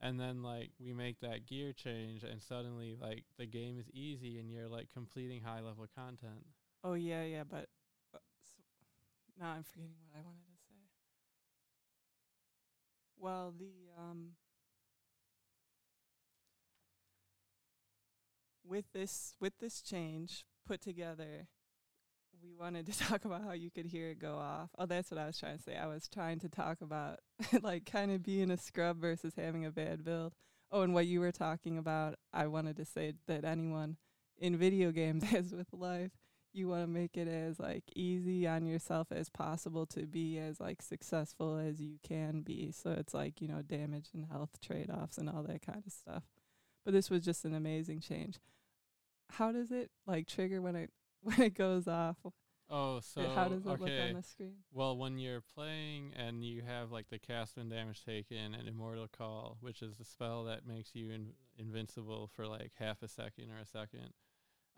[0.00, 4.38] And then like we make that gear change and suddenly like the game is easy
[4.38, 6.44] and you're like completing high level content.
[6.84, 7.44] oh yeah, yeah.
[7.44, 7.68] But
[8.14, 8.54] uh, s
[9.38, 10.76] now I'm forgetting what I wanted to say.
[13.18, 14.32] Well, the um.
[18.68, 21.48] With this with this change put together,
[22.42, 24.70] we wanted to talk about how you could hear it go off.
[24.78, 25.76] Oh, that's what I was trying to say.
[25.76, 27.20] I was trying to talk about
[27.62, 30.34] like kind of being a scrub versus having a bad build.
[30.70, 33.96] Oh, and what you were talking about, I wanted to say that anyone
[34.38, 36.10] in video games, as with life,
[36.52, 40.60] you want to make it as like easy on yourself as possible to be as
[40.60, 42.70] like successful as you can be.
[42.70, 45.92] So it's like, you know, damage and health trade offs and all that kind of
[45.92, 46.24] stuff.
[46.84, 48.38] But this was just an amazing change.
[49.30, 50.90] How does it like trigger when it
[51.22, 52.16] when it goes off?
[52.70, 54.08] Oh, so how does it look okay.
[54.08, 54.56] on the screen?
[54.72, 59.08] Well, when you're playing and you have like the cast when damage taken and immortal
[59.08, 63.50] call, which is the spell that makes you in- invincible for like half a second
[63.50, 64.12] or a second.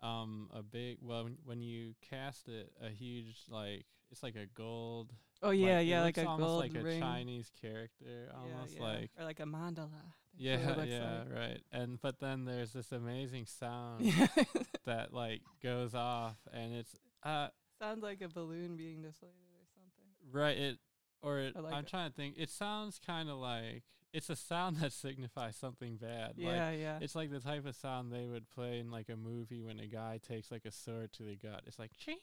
[0.01, 4.45] Um, a big well, when, when you cast it, a huge like it's like a
[4.55, 5.11] gold.
[5.43, 6.99] Oh yeah, it yeah, like a almost gold like a.
[6.99, 8.83] Chinese character, Yeah, almost yeah.
[8.83, 10.13] like or like a mandala.
[10.33, 11.33] That's yeah, yeah, like.
[11.33, 11.61] right.
[11.71, 14.05] And but then there's this amazing sound
[14.85, 17.47] that like goes off, and it's uh
[17.79, 20.31] Sounds like a balloon being deflated or something.
[20.31, 20.57] Right.
[20.57, 20.77] It
[21.23, 21.89] or it, like I'm it.
[21.89, 22.35] trying to think.
[22.37, 26.33] It sounds kind of like it's a sound that signifies something bad.
[26.37, 26.99] Like Yeah, yeah.
[27.01, 29.87] it's like the type of sound they would play in like a movie when a
[29.87, 31.61] guy takes like a sword to the gut.
[31.65, 32.17] It's like ching.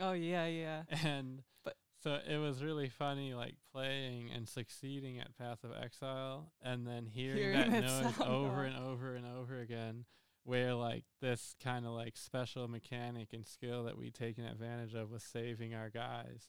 [0.00, 0.82] Oh yeah, yeah.
[1.04, 6.52] And But- so it was really funny like playing and succeeding at Path of Exile
[6.62, 10.04] and then hearing, Hearing that, that noise over and over and over again
[10.44, 15.10] where like this kind of like special mechanic and skill that we'd taken advantage of
[15.10, 16.48] was saving our guys.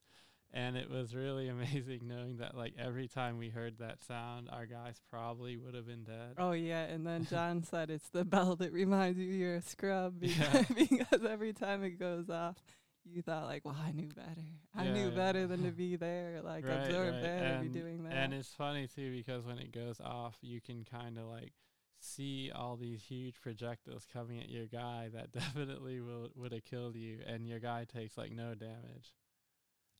[0.55, 4.65] And it was really amazing knowing that like every time we heard that sound, our
[4.65, 6.33] guys probably would have been dead.
[6.37, 10.15] Oh yeah, and then John said it's the bell that reminds you you're a scrub
[10.21, 10.63] Yeah.
[10.67, 12.63] because, because every time it goes off,
[13.05, 14.45] you thought like, well, I knew better.
[14.75, 15.15] I Yeah, knew yeah.
[15.15, 17.21] better than to be there, like Right, absorb right.
[17.21, 18.13] that or be And- doing that.
[18.13, 21.53] And it's funny too because when it goes off, you can kind of like
[21.99, 26.95] see all these huge projectiles coming at your guy that definitely will would have killed
[26.95, 29.13] you, and your guy takes like no damage.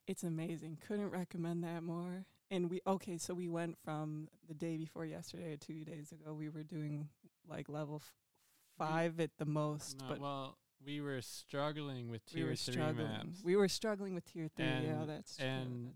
[0.08, 0.80] It's amazing.
[0.86, 2.26] Couldn't recommend that more.
[2.52, 6.34] And we okay, so we went from the day before yesterday to two days ago.
[6.34, 7.08] We were doing
[7.48, 8.13] like level f-
[8.78, 13.08] five at the most, No, but well, we were struggling with tier were three struggling.
[13.08, 13.41] maps.
[13.43, 14.65] We were struggling with tier three.
[14.65, 15.46] yeah, And- that's true.
[15.46, 15.96] and that's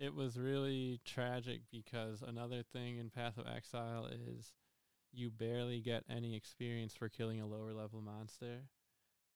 [0.00, 0.06] right.
[0.06, 4.52] it was really tragic because another thing in Path of Exile is
[5.12, 8.68] you barely get any experience for killing a lower level monster.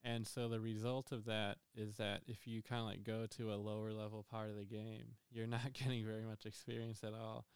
[0.03, 3.53] And so the result of that is that if you kind of like go to
[3.53, 7.47] a lower level part of the game, you're not getting very much experience at all.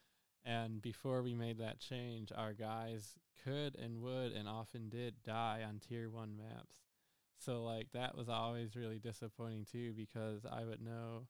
[0.45, 5.63] And before we made that change, our guys could and would and often did die
[5.67, 6.84] on tier 1 maps.
[7.45, 11.27] So like that was always really disappointing too because I would know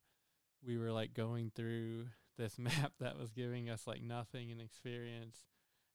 [0.65, 2.07] we were like going through
[2.39, 5.37] this map that was giving us like nothing in experience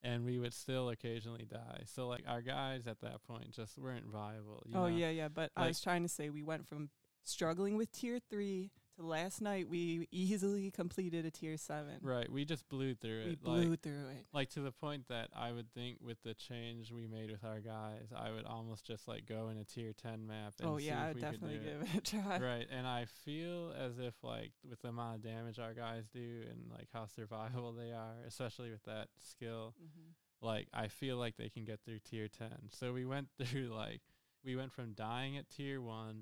[0.01, 1.83] and we would still occasionally die.
[1.85, 4.63] So like our guys at that point just weren't viable.
[4.65, 4.87] You oh know?
[4.87, 5.27] yeah, yeah.
[5.27, 6.89] But I was trying to say we went from
[7.23, 11.95] struggling with tier three to last night we easily completed a tier seven.
[12.01, 12.31] Right.
[12.31, 13.27] We just blew through it.
[13.27, 14.25] We blew like through it.
[14.33, 17.59] like to the point that I would think with the change we made with our
[17.59, 20.87] guys, I would almost just like go in a tier ten map and Oh see
[20.87, 21.79] yeah, I would definitely do it.
[21.81, 22.39] give it a try.
[22.41, 26.41] right and i feel as if like with the amount of damage our guys do
[26.49, 30.09] and like how survivable they are especially with that skill hmm
[30.41, 34.01] like i feel like they can get through tier 10 so we went through like
[34.45, 36.15] we went from dying at tier 1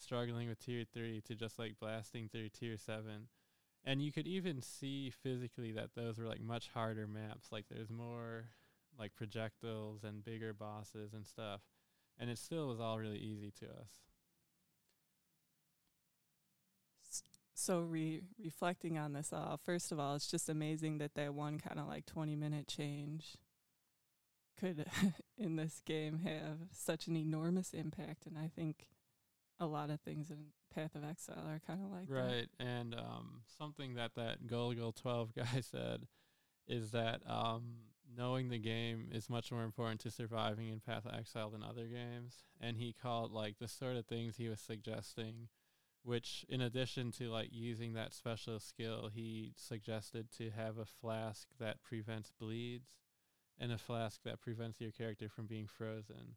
[0.00, 3.28] struggling with tier 3 to just like blasting through tier 7
[3.84, 7.50] and you could even see physically that those were like much harder maps.
[7.50, 8.50] Like there's more
[8.98, 11.60] like projectiles and bigger bosses and stuff.
[12.18, 13.90] And it still was all really easy to us.
[17.54, 21.58] So re- reflecting on this all, first of all, it's just amazing that that one
[21.58, 23.36] kind of like 20 minute change
[24.58, 24.86] could
[25.38, 28.26] in this game have such an enormous impact.
[28.26, 28.86] And I think
[29.60, 32.14] a lot of things in Path of Exile are kind of like that.
[32.14, 36.06] Right, and um, something that that Gulligal Twelve guy said
[36.66, 37.74] is that um,
[38.16, 41.86] knowing the game is much more important to surviving in Path of Exile than other
[41.86, 45.48] games, and he called like the sort of things he was suggesting,
[46.02, 51.48] which in addition to like using that special skill, he suggested to have a flask
[51.58, 52.90] that prevents bleeds,
[53.58, 56.36] and a flask that prevents your character from being frozen.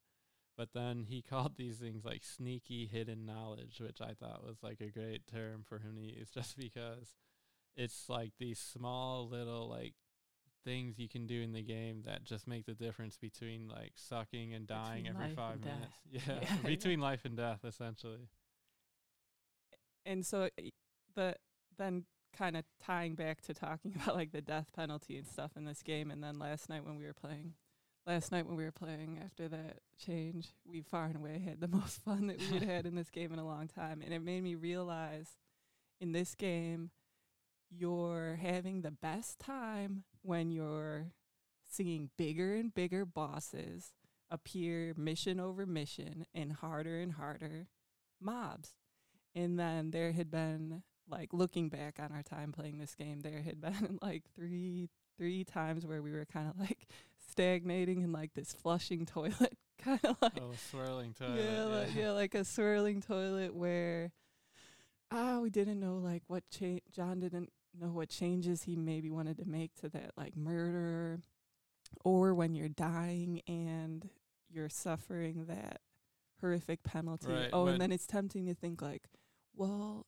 [0.58, 4.82] But then he called these things like sneaky hidden knowledge, which I thought was like
[4.82, 7.16] a great term for him to use just because
[7.76, 9.94] it's like these small little like
[10.64, 14.54] things you can do in the game that just make the difference between like sucking
[14.54, 15.94] and dying Between every five minutes.
[16.28, 16.40] Yeah.
[16.42, 18.30] Yeah, between life and death essentially.
[20.06, 20.72] and so i-
[21.16, 21.36] the
[21.78, 25.66] then kind of tying back to talking about like the death penalty and stuff in
[25.66, 27.54] this game and then last night when we were playing
[28.06, 31.68] last night when we were playing after that change we far and away had the
[31.78, 34.02] most fun that we had had in this game in a long time.
[34.02, 35.38] And it made me realize
[36.02, 36.92] in this game
[37.70, 41.08] you're having the best time when you're
[41.70, 43.94] seeing bigger and bigger bosses
[44.30, 47.68] appear mission over mission and harder and harder
[48.20, 48.74] mobs.
[49.36, 53.42] And then there had been like looking back on our time playing this game there
[53.42, 56.88] had been like three three times where we were kind of like
[57.34, 61.44] stagnating in like this flushing toilet kind of like oh, swirling toilet.
[61.44, 64.12] yeah, like, yeah, like a swirling toilet where
[65.12, 69.38] ah, we didn't know like what cha- John didn't know what changes he maybe wanted
[69.38, 71.22] to make to that like murder
[72.06, 74.08] or when you're dying and
[74.48, 75.82] you're suffering that
[76.40, 77.34] horrific penalty.
[77.34, 79.04] Right, oh, and then it's tempting to think like,
[79.56, 80.06] well,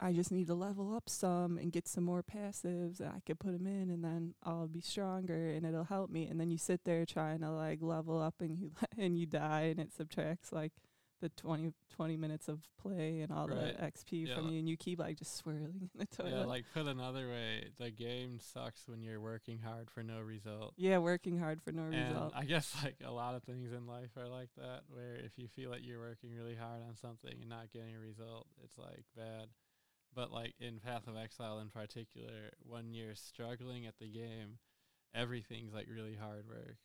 [0.00, 3.40] I just need to level up some and get some more passives and I could
[3.40, 6.26] put 'em in and then I'll be stronger and it'll help me.
[6.26, 9.62] And then you sit there trying to like level up and you and you die
[9.62, 10.72] and it subtracts like
[11.20, 13.76] the 20, 20 minutes of play and all Right.
[13.76, 16.30] the XP Yeah, from you, and you keep like just swirling in the toilet.
[16.30, 20.74] Yeah, like put another way, the game sucks when you're working hard for no result.
[20.76, 22.34] Yeah, working hard for no And result.
[22.36, 25.48] I guess like a lot of things in life are like that, where if you
[25.48, 29.02] feel like you're working really hard on something and not getting a result, it's like
[29.16, 29.48] bad.
[30.18, 34.58] But like in Path of Exile in particular, when you're struggling at the game,
[35.14, 36.78] everything's like really hard work.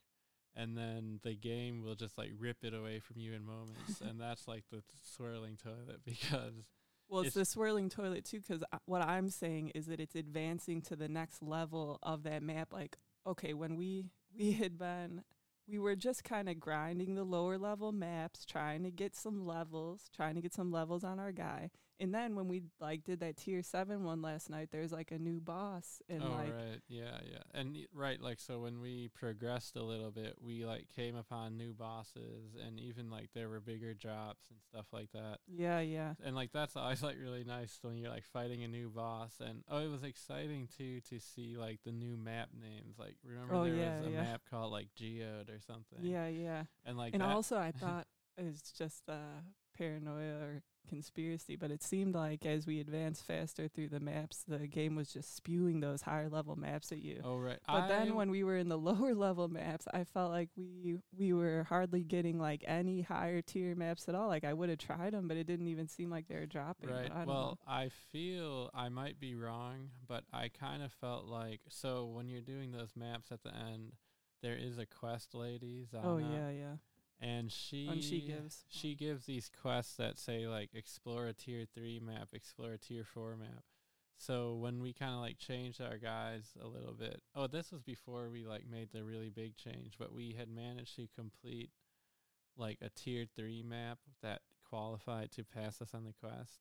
[0.55, 4.01] And then the game will just like rip it away from you in moments.
[4.01, 4.84] and that's like the
[5.15, 6.67] swirling toilet because
[7.09, 10.13] Well, it's, It's- the swirling toilet too, because uh, what I'm saying is that it's
[10.13, 12.71] advancing to the next level of that map.
[12.71, 14.05] Like, okay, when we
[14.38, 15.23] we had been,
[15.67, 20.07] we were just kind of grinding the lower level maps, trying to get some levels,
[20.15, 21.71] trying to get some levels on our guy.
[22.03, 25.17] And then when we like did that tier seven one last night, there's like a
[25.17, 29.07] new boss, and oh like right, yeah, yeah, and y- right, like so when we
[29.13, 33.61] progressed a little bit, we like came upon new bosses, and even like there were
[33.61, 35.37] bigger drops and stuff like that.
[35.47, 38.89] yeah, yeah, And like that's always like really nice when you're like fighting a new
[38.89, 42.99] boss, and oh, it was exciting too to see like the new map names.
[42.99, 44.21] Like remember Oh, there yeah, was a yeah.
[44.23, 45.99] map called like Geode or something.
[46.01, 46.63] yeah, yeah.
[46.85, 49.39] and like and that, also I thought it was just uh,
[49.77, 54.67] paranoia or conspiracy, but it seemed like as we advanced faster through the maps, the
[54.67, 57.21] game was just spewing those higher level maps at you.
[57.23, 60.31] oh right, But I- then when we were in the lower level maps, I felt
[60.31, 64.27] like we we were hardly getting like any higher tier maps at all.
[64.27, 66.89] Like I would have tried them, but it didn't even seem like they were dropping.
[66.89, 67.11] Right.
[67.11, 72.05] I Well, I feel I might be wrong, but I kind of felt like so
[72.05, 73.93] when you're doing those maps at the end,
[74.41, 76.05] there is a quest lady, oh, Zana.
[76.05, 76.75] Oh yeah, yeah.
[77.24, 78.65] And she And she gives.
[78.69, 83.05] she gives these quests that say like explore a tier three map, explore a tier
[83.05, 83.63] four map.
[84.17, 87.82] So when we kind of like changed our guys a little bit, oh, this was
[87.82, 91.71] before we like made the really big change, but we had managed to complete
[92.57, 96.59] like a tier three map that qualified to pass us on the quest.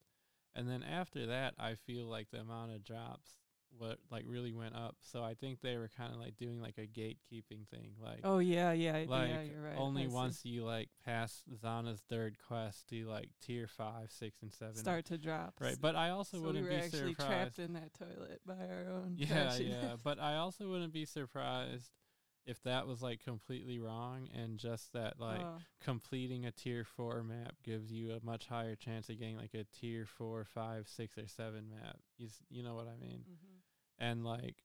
[0.55, 3.42] And then after that, I feel like the amount of drops
[3.79, 4.97] what like really went up.
[5.01, 8.39] So I think they were kind of like doing like a gatekeeping thing, like Oh
[8.39, 9.43] yeah, yeah, like yeah.
[9.43, 9.77] You're right.
[9.77, 10.13] only I see.
[10.13, 15.05] once you like pass Zana's third quest do like tier five, six, and seven start
[15.07, 15.55] to drop.
[15.61, 17.31] Right, but I also so wouldn't we were be actually surprised.
[17.31, 19.15] trapped in that toilet by our own.
[19.17, 21.91] yeah, yeah, but I also wouldn't be surprised
[22.47, 25.61] if that was like completely wrong and just that like Oh.
[25.81, 29.65] completing a tier four map gives you a much higher chance of getting like a
[29.65, 31.99] tier four, five, six, or seven map.
[32.19, 33.25] You s- you know what I mean?
[33.31, 33.61] Mhm.
[33.99, 34.65] And like,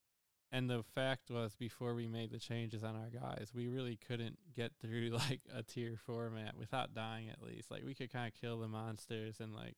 [0.51, 4.39] and the fact was before we made the changes on our guys, we really couldn't
[4.55, 7.69] get through like a tier four map without dying at least.
[7.69, 9.75] Like we could kind of kill the monsters and like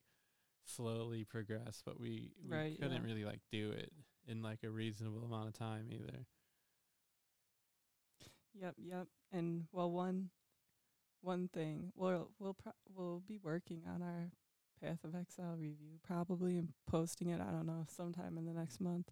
[0.66, 3.08] slowly progress, but we, we Right, couldn't yeah.
[3.08, 3.92] really like do it
[4.28, 6.26] in like a reasonable amount of time either.
[8.54, 9.08] Yep, yep.
[9.32, 10.30] And well, one
[11.22, 14.32] one thing we'll we'll pro- we'll be working on our
[14.82, 17.42] Path of Exile review probably and posting it.
[17.42, 19.12] I don't know sometime in the next month.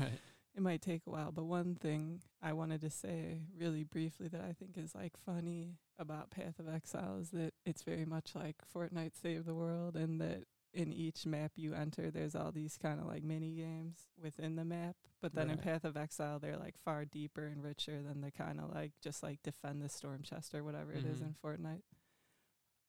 [0.00, 0.20] Right.
[0.56, 4.40] It might take a while, but one thing I wanted to say really briefly that
[4.40, 8.56] I think is like funny about Path of Exile is that it's very much like
[8.74, 10.44] Fortnite Save the World and that
[10.76, 14.64] in each map you enter there's all these kind of like mini games within the
[14.64, 18.30] map, but then in Path of Exile they're like far deeper and richer than the
[18.30, 21.22] kind of like just like defend the storm chest or whatever it is Mhm.
[21.22, 21.82] in Fortnite.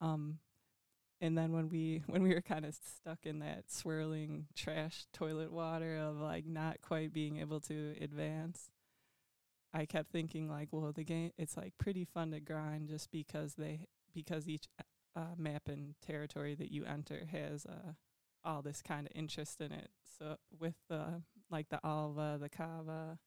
[0.01, 0.39] Um
[1.19, 5.51] and then when we when we were kind of stuck in that swirling trash toilet
[5.51, 8.69] water of like not quite being able to advance
[9.73, 13.55] i kept thinking like well the game it's like pretty fun to grind just because
[13.55, 14.67] they because each
[15.17, 17.91] uh, map and territory that you enter has uh
[18.43, 23.17] all this kind of interest in it so with the like the alva the kava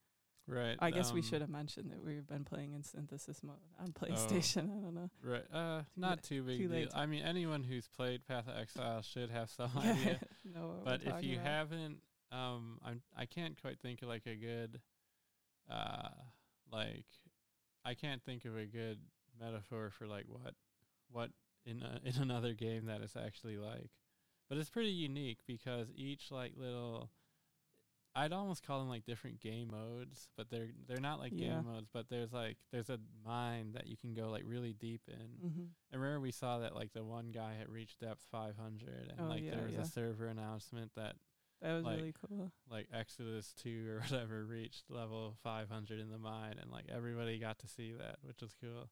[0.47, 0.75] Right.
[0.79, 3.93] i guess we um, should have mentioned that we've been playing in synthesis mode on
[3.93, 5.45] playstation i don't know Right.
[5.53, 6.77] Uh, not too big too deal.
[6.77, 10.19] late I mean, anyone who's played Path of Exile should have some idea.
[10.55, 11.45] we're but if you about.
[11.47, 11.97] haven't
[12.31, 14.79] um i'm i can't quite think of like a good
[15.69, 16.09] uh
[16.71, 17.05] like
[17.85, 18.99] i can't think of a good
[19.39, 20.55] metaphor for like what
[21.11, 21.29] what
[21.65, 23.91] in a, in another game that is actually like
[24.49, 27.09] but it's pretty unique because each like little
[28.13, 31.61] I'd almost call them like different game modes, but they're they're not like Yeah.
[31.61, 35.01] game modes, but there's like there's a mine that you can go like really deep
[35.07, 35.39] in.
[35.41, 39.19] hmm And remember we saw that like the one guy had reached depth 500 and
[39.25, 39.81] Oh, like yeah, there was yeah.
[39.81, 41.15] a server announcement that
[41.61, 46.17] that was like, really cool like Exodus 2 or whatever reached level 500 in the
[46.17, 48.89] mine and like everybody got to see that, which was cool.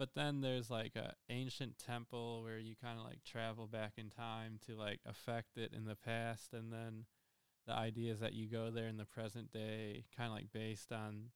[0.00, 4.08] But then there's like a ancient temple where you kind of like travel back in
[4.08, 7.04] time to like affect it in the past and then
[7.66, 10.90] the idea is that you go there in the present day kind of like based
[10.90, 11.26] on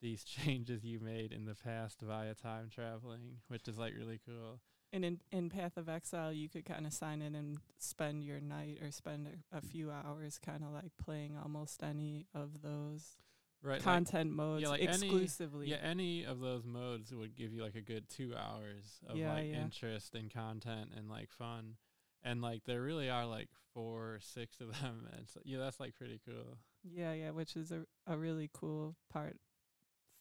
[0.00, 4.60] these changes you made in the past via time traveling, which is like really cool.
[4.90, 8.40] And in in Path of Exile, you could kind of sign in and spend your
[8.40, 13.18] night or spend a, a few hours, kind of like playing almost any of those
[13.62, 13.74] right.
[13.74, 15.68] like- content modes like any- exclusively.
[15.68, 19.32] yeah, any of those modes would give you like a good two hours of Yeah,
[19.34, 19.62] like yeah.
[19.62, 21.76] interest and content and like fun.
[22.22, 25.06] And like there really are like four, or six of them.
[25.16, 26.58] And so, yeah, that's like pretty cool.
[26.82, 29.36] Yeah, yeah, which is a a really cool part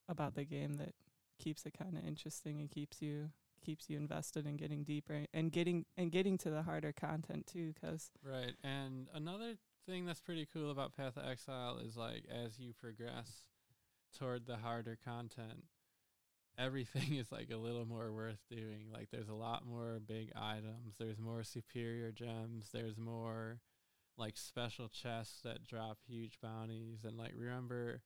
[0.08, 0.94] about the game that
[1.40, 3.32] keeps it kind of interesting and keeps you
[3.64, 7.74] keeps you invested in getting deeper and getting and getting to the harder content too.
[7.82, 8.56] 'Cause Right.
[8.64, 9.58] And another
[9.88, 13.48] thing that's pretty cool about Path of Exile is like as you progress
[14.18, 15.64] toward the harder content,
[16.58, 18.88] everything is like a little more worth doing.
[18.92, 23.60] Like there's a lot more big items, there's more superior gems, there's more
[24.18, 28.02] like special chests that drop huge bounties and like remember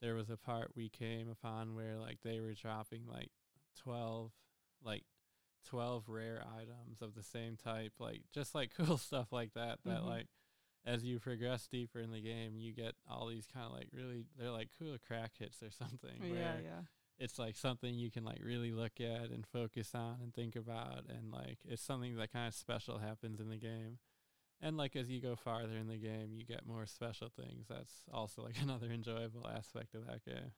[0.00, 3.30] there was a part we came upon where like they were dropping like
[3.82, 4.30] 12
[4.84, 5.02] like
[5.66, 10.02] 12 rare items of the same type like just like cool stuff like that that
[10.02, 10.06] Mhm.
[10.06, 10.26] like
[10.86, 14.24] as you progress deeper in the game you get all these kind of like really
[14.38, 16.80] they're like cool crack hits or something yeah, yeah.
[17.18, 21.04] it's like something you can like really look at and focus on and think about
[21.08, 23.98] and like it's something that kind of special happens in the game
[24.60, 28.04] and like as you go farther in the game you get more special things that's
[28.12, 30.52] also like another enjoyable aspect of that game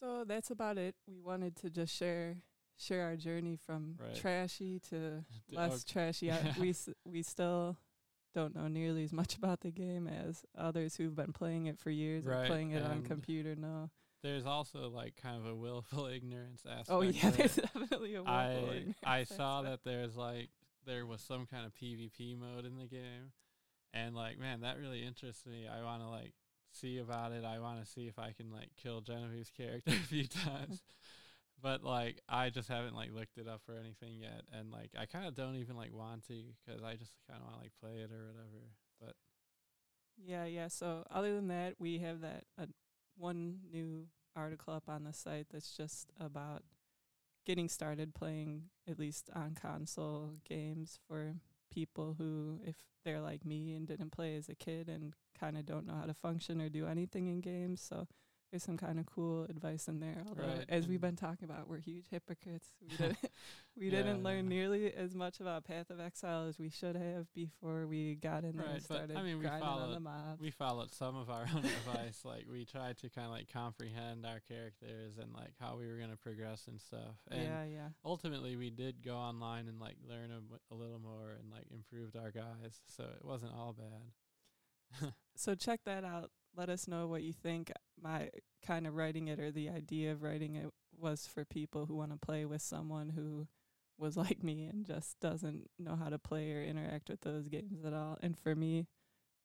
[0.00, 0.94] So that's about it.
[1.06, 2.38] We wanted to just share
[2.80, 4.14] share our journey from Right.
[4.16, 6.30] trashy to less ok- trashy.
[6.32, 7.76] I, we s- we still
[8.34, 11.90] don't know nearly as much about the game as others who've been playing it for
[11.90, 13.90] years Right, and playing it on computer know.
[14.22, 18.22] there's also like kind of a willful ignorance oh, aspect Oh yeah, there's definitely a
[18.22, 19.84] willful I ignorance saw aspect.
[19.84, 20.50] that there's like
[20.86, 23.32] there was some kind of PvP mode in the game,
[23.92, 25.66] and like man, that really interests me.
[25.68, 26.32] I want to like
[26.72, 27.44] see about it.
[27.44, 30.82] I want to see if I can like kill Genevieve's character a few times,
[31.62, 35.06] but like I just haven't like looked it up or anything yet, and like I
[35.06, 37.72] kind of don't even like want to because I just kind of want to like
[37.80, 38.70] play it or whatever.
[39.00, 39.14] But
[40.16, 40.68] Yeah, yeah.
[40.68, 42.66] So other than that, we have that uh,
[43.16, 44.06] one new
[44.36, 46.62] article up on the site that's just about
[47.46, 51.34] getting started playing at least on console games for
[51.72, 55.64] people who if they're like me and didn't play as a kid and kind of
[55.64, 57.80] don't know how to function or do anything in games.
[57.80, 58.06] So
[58.50, 60.24] there's some kind of cool advice in there.
[60.28, 62.68] Although Right, as we've been talking about, we're huge hypocrites.
[62.80, 63.18] We didn't
[63.78, 67.32] we Yeah, didn't learn nearly as much about Path of Exile as we should have
[67.32, 69.94] before we got in there and Right, but, I started mean, we grinding on followed-
[69.94, 70.40] the mobs.
[70.40, 72.22] we followed some of our own advice.
[72.24, 75.96] Like we tried to kind of like comprehend our characters and like how we were
[75.98, 77.14] gonna progress and stuff.
[77.30, 77.88] And yeah, yeah.
[78.04, 82.16] ultimately we did go online and like learn a, a little more and like improved
[82.16, 86.30] our guys so it wasn't all bad So check that out.
[86.56, 87.72] Let us know what you think.
[88.00, 88.30] My
[88.66, 92.12] kind of writing it or the idea of writing it was for people who want
[92.12, 93.46] to play with someone who
[93.98, 97.84] was like me and just doesn't know how to play or interact with those games
[97.84, 98.18] at all.
[98.22, 98.86] And for me,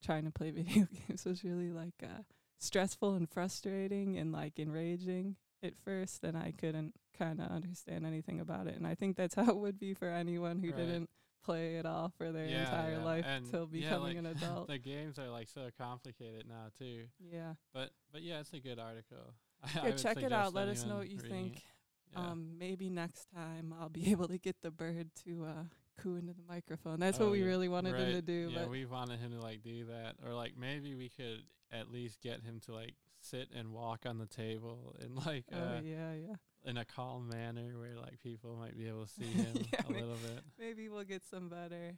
[0.04, 2.24] trying to play video games was really like uh,
[2.60, 6.24] stressful and frustrating and like enraging at first.
[6.24, 8.76] And I couldn't kind of understand anything about it.
[8.76, 10.76] And I think that's how it would be for anyone who Right.
[10.78, 11.10] didn't
[11.46, 13.04] play it all for their Yeah, entire yeah.
[13.04, 14.68] life And, till yeah, becoming like, an adult.
[14.68, 17.54] the games are like so complicated now too yeah.
[17.74, 19.34] but but yeah it's a good article
[19.64, 20.54] I Yeah, check it out.
[20.54, 21.64] Let us know what you think.
[22.12, 22.20] Yeah.
[22.32, 25.64] Um, maybe next time I'll be able to get the bird to uh,
[26.02, 27.00] coo into the microphone.
[27.00, 27.46] That's Oh, what we yeah.
[27.48, 28.50] really wanted him to do.
[28.52, 31.42] yeah but we wanted him to like do that or like maybe we could
[31.72, 35.58] at least get him to like sit and walk on the table and like oh
[35.58, 36.36] uh, yeah, yeah.
[36.66, 39.92] In a calm manner where like people might be able to see him Yeah, a
[39.92, 41.98] little bit Maybe we'll get some better,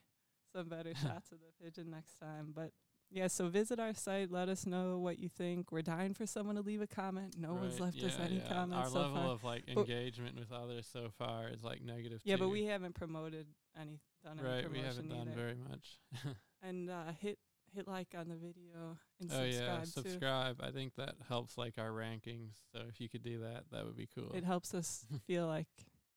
[0.55, 2.53] some better shots of the pigeon next time.
[2.55, 2.71] But
[3.09, 4.31] yeah, so visit our site.
[4.31, 5.71] Let us know what you think.
[5.71, 7.35] We're dying for someone to leave a comment.
[7.39, 8.53] No one's Right, left us yeah, any yeah.
[8.53, 9.27] comments Our so level far.
[9.31, 12.19] of like But- engagement with others so far is like negative.
[12.25, 13.47] yeah, but we haven't promoted
[13.79, 15.31] any done any right we haven't done either.
[15.35, 15.99] very much.
[16.63, 17.37] And uh, hit
[17.73, 20.65] hit like on the video and oh yeah, subscribe too.
[20.65, 22.53] I think that helps like our rankings.
[22.73, 24.31] So if you could do that, that would be cool.
[24.33, 25.67] It helps us feel like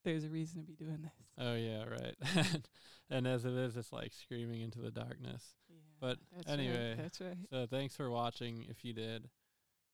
[0.04, 1.12] there's a reason to be doing this.
[1.38, 2.46] oh yeah, right.
[3.10, 5.54] and as it is, it's like screaming into the darkness.
[5.68, 7.36] Yeah, But that's right, anyway, that's right.
[7.50, 8.66] So thanks for watching.
[8.68, 9.28] If you did,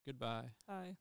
[0.06, 0.50] goodbye.
[0.68, 0.96] Bye.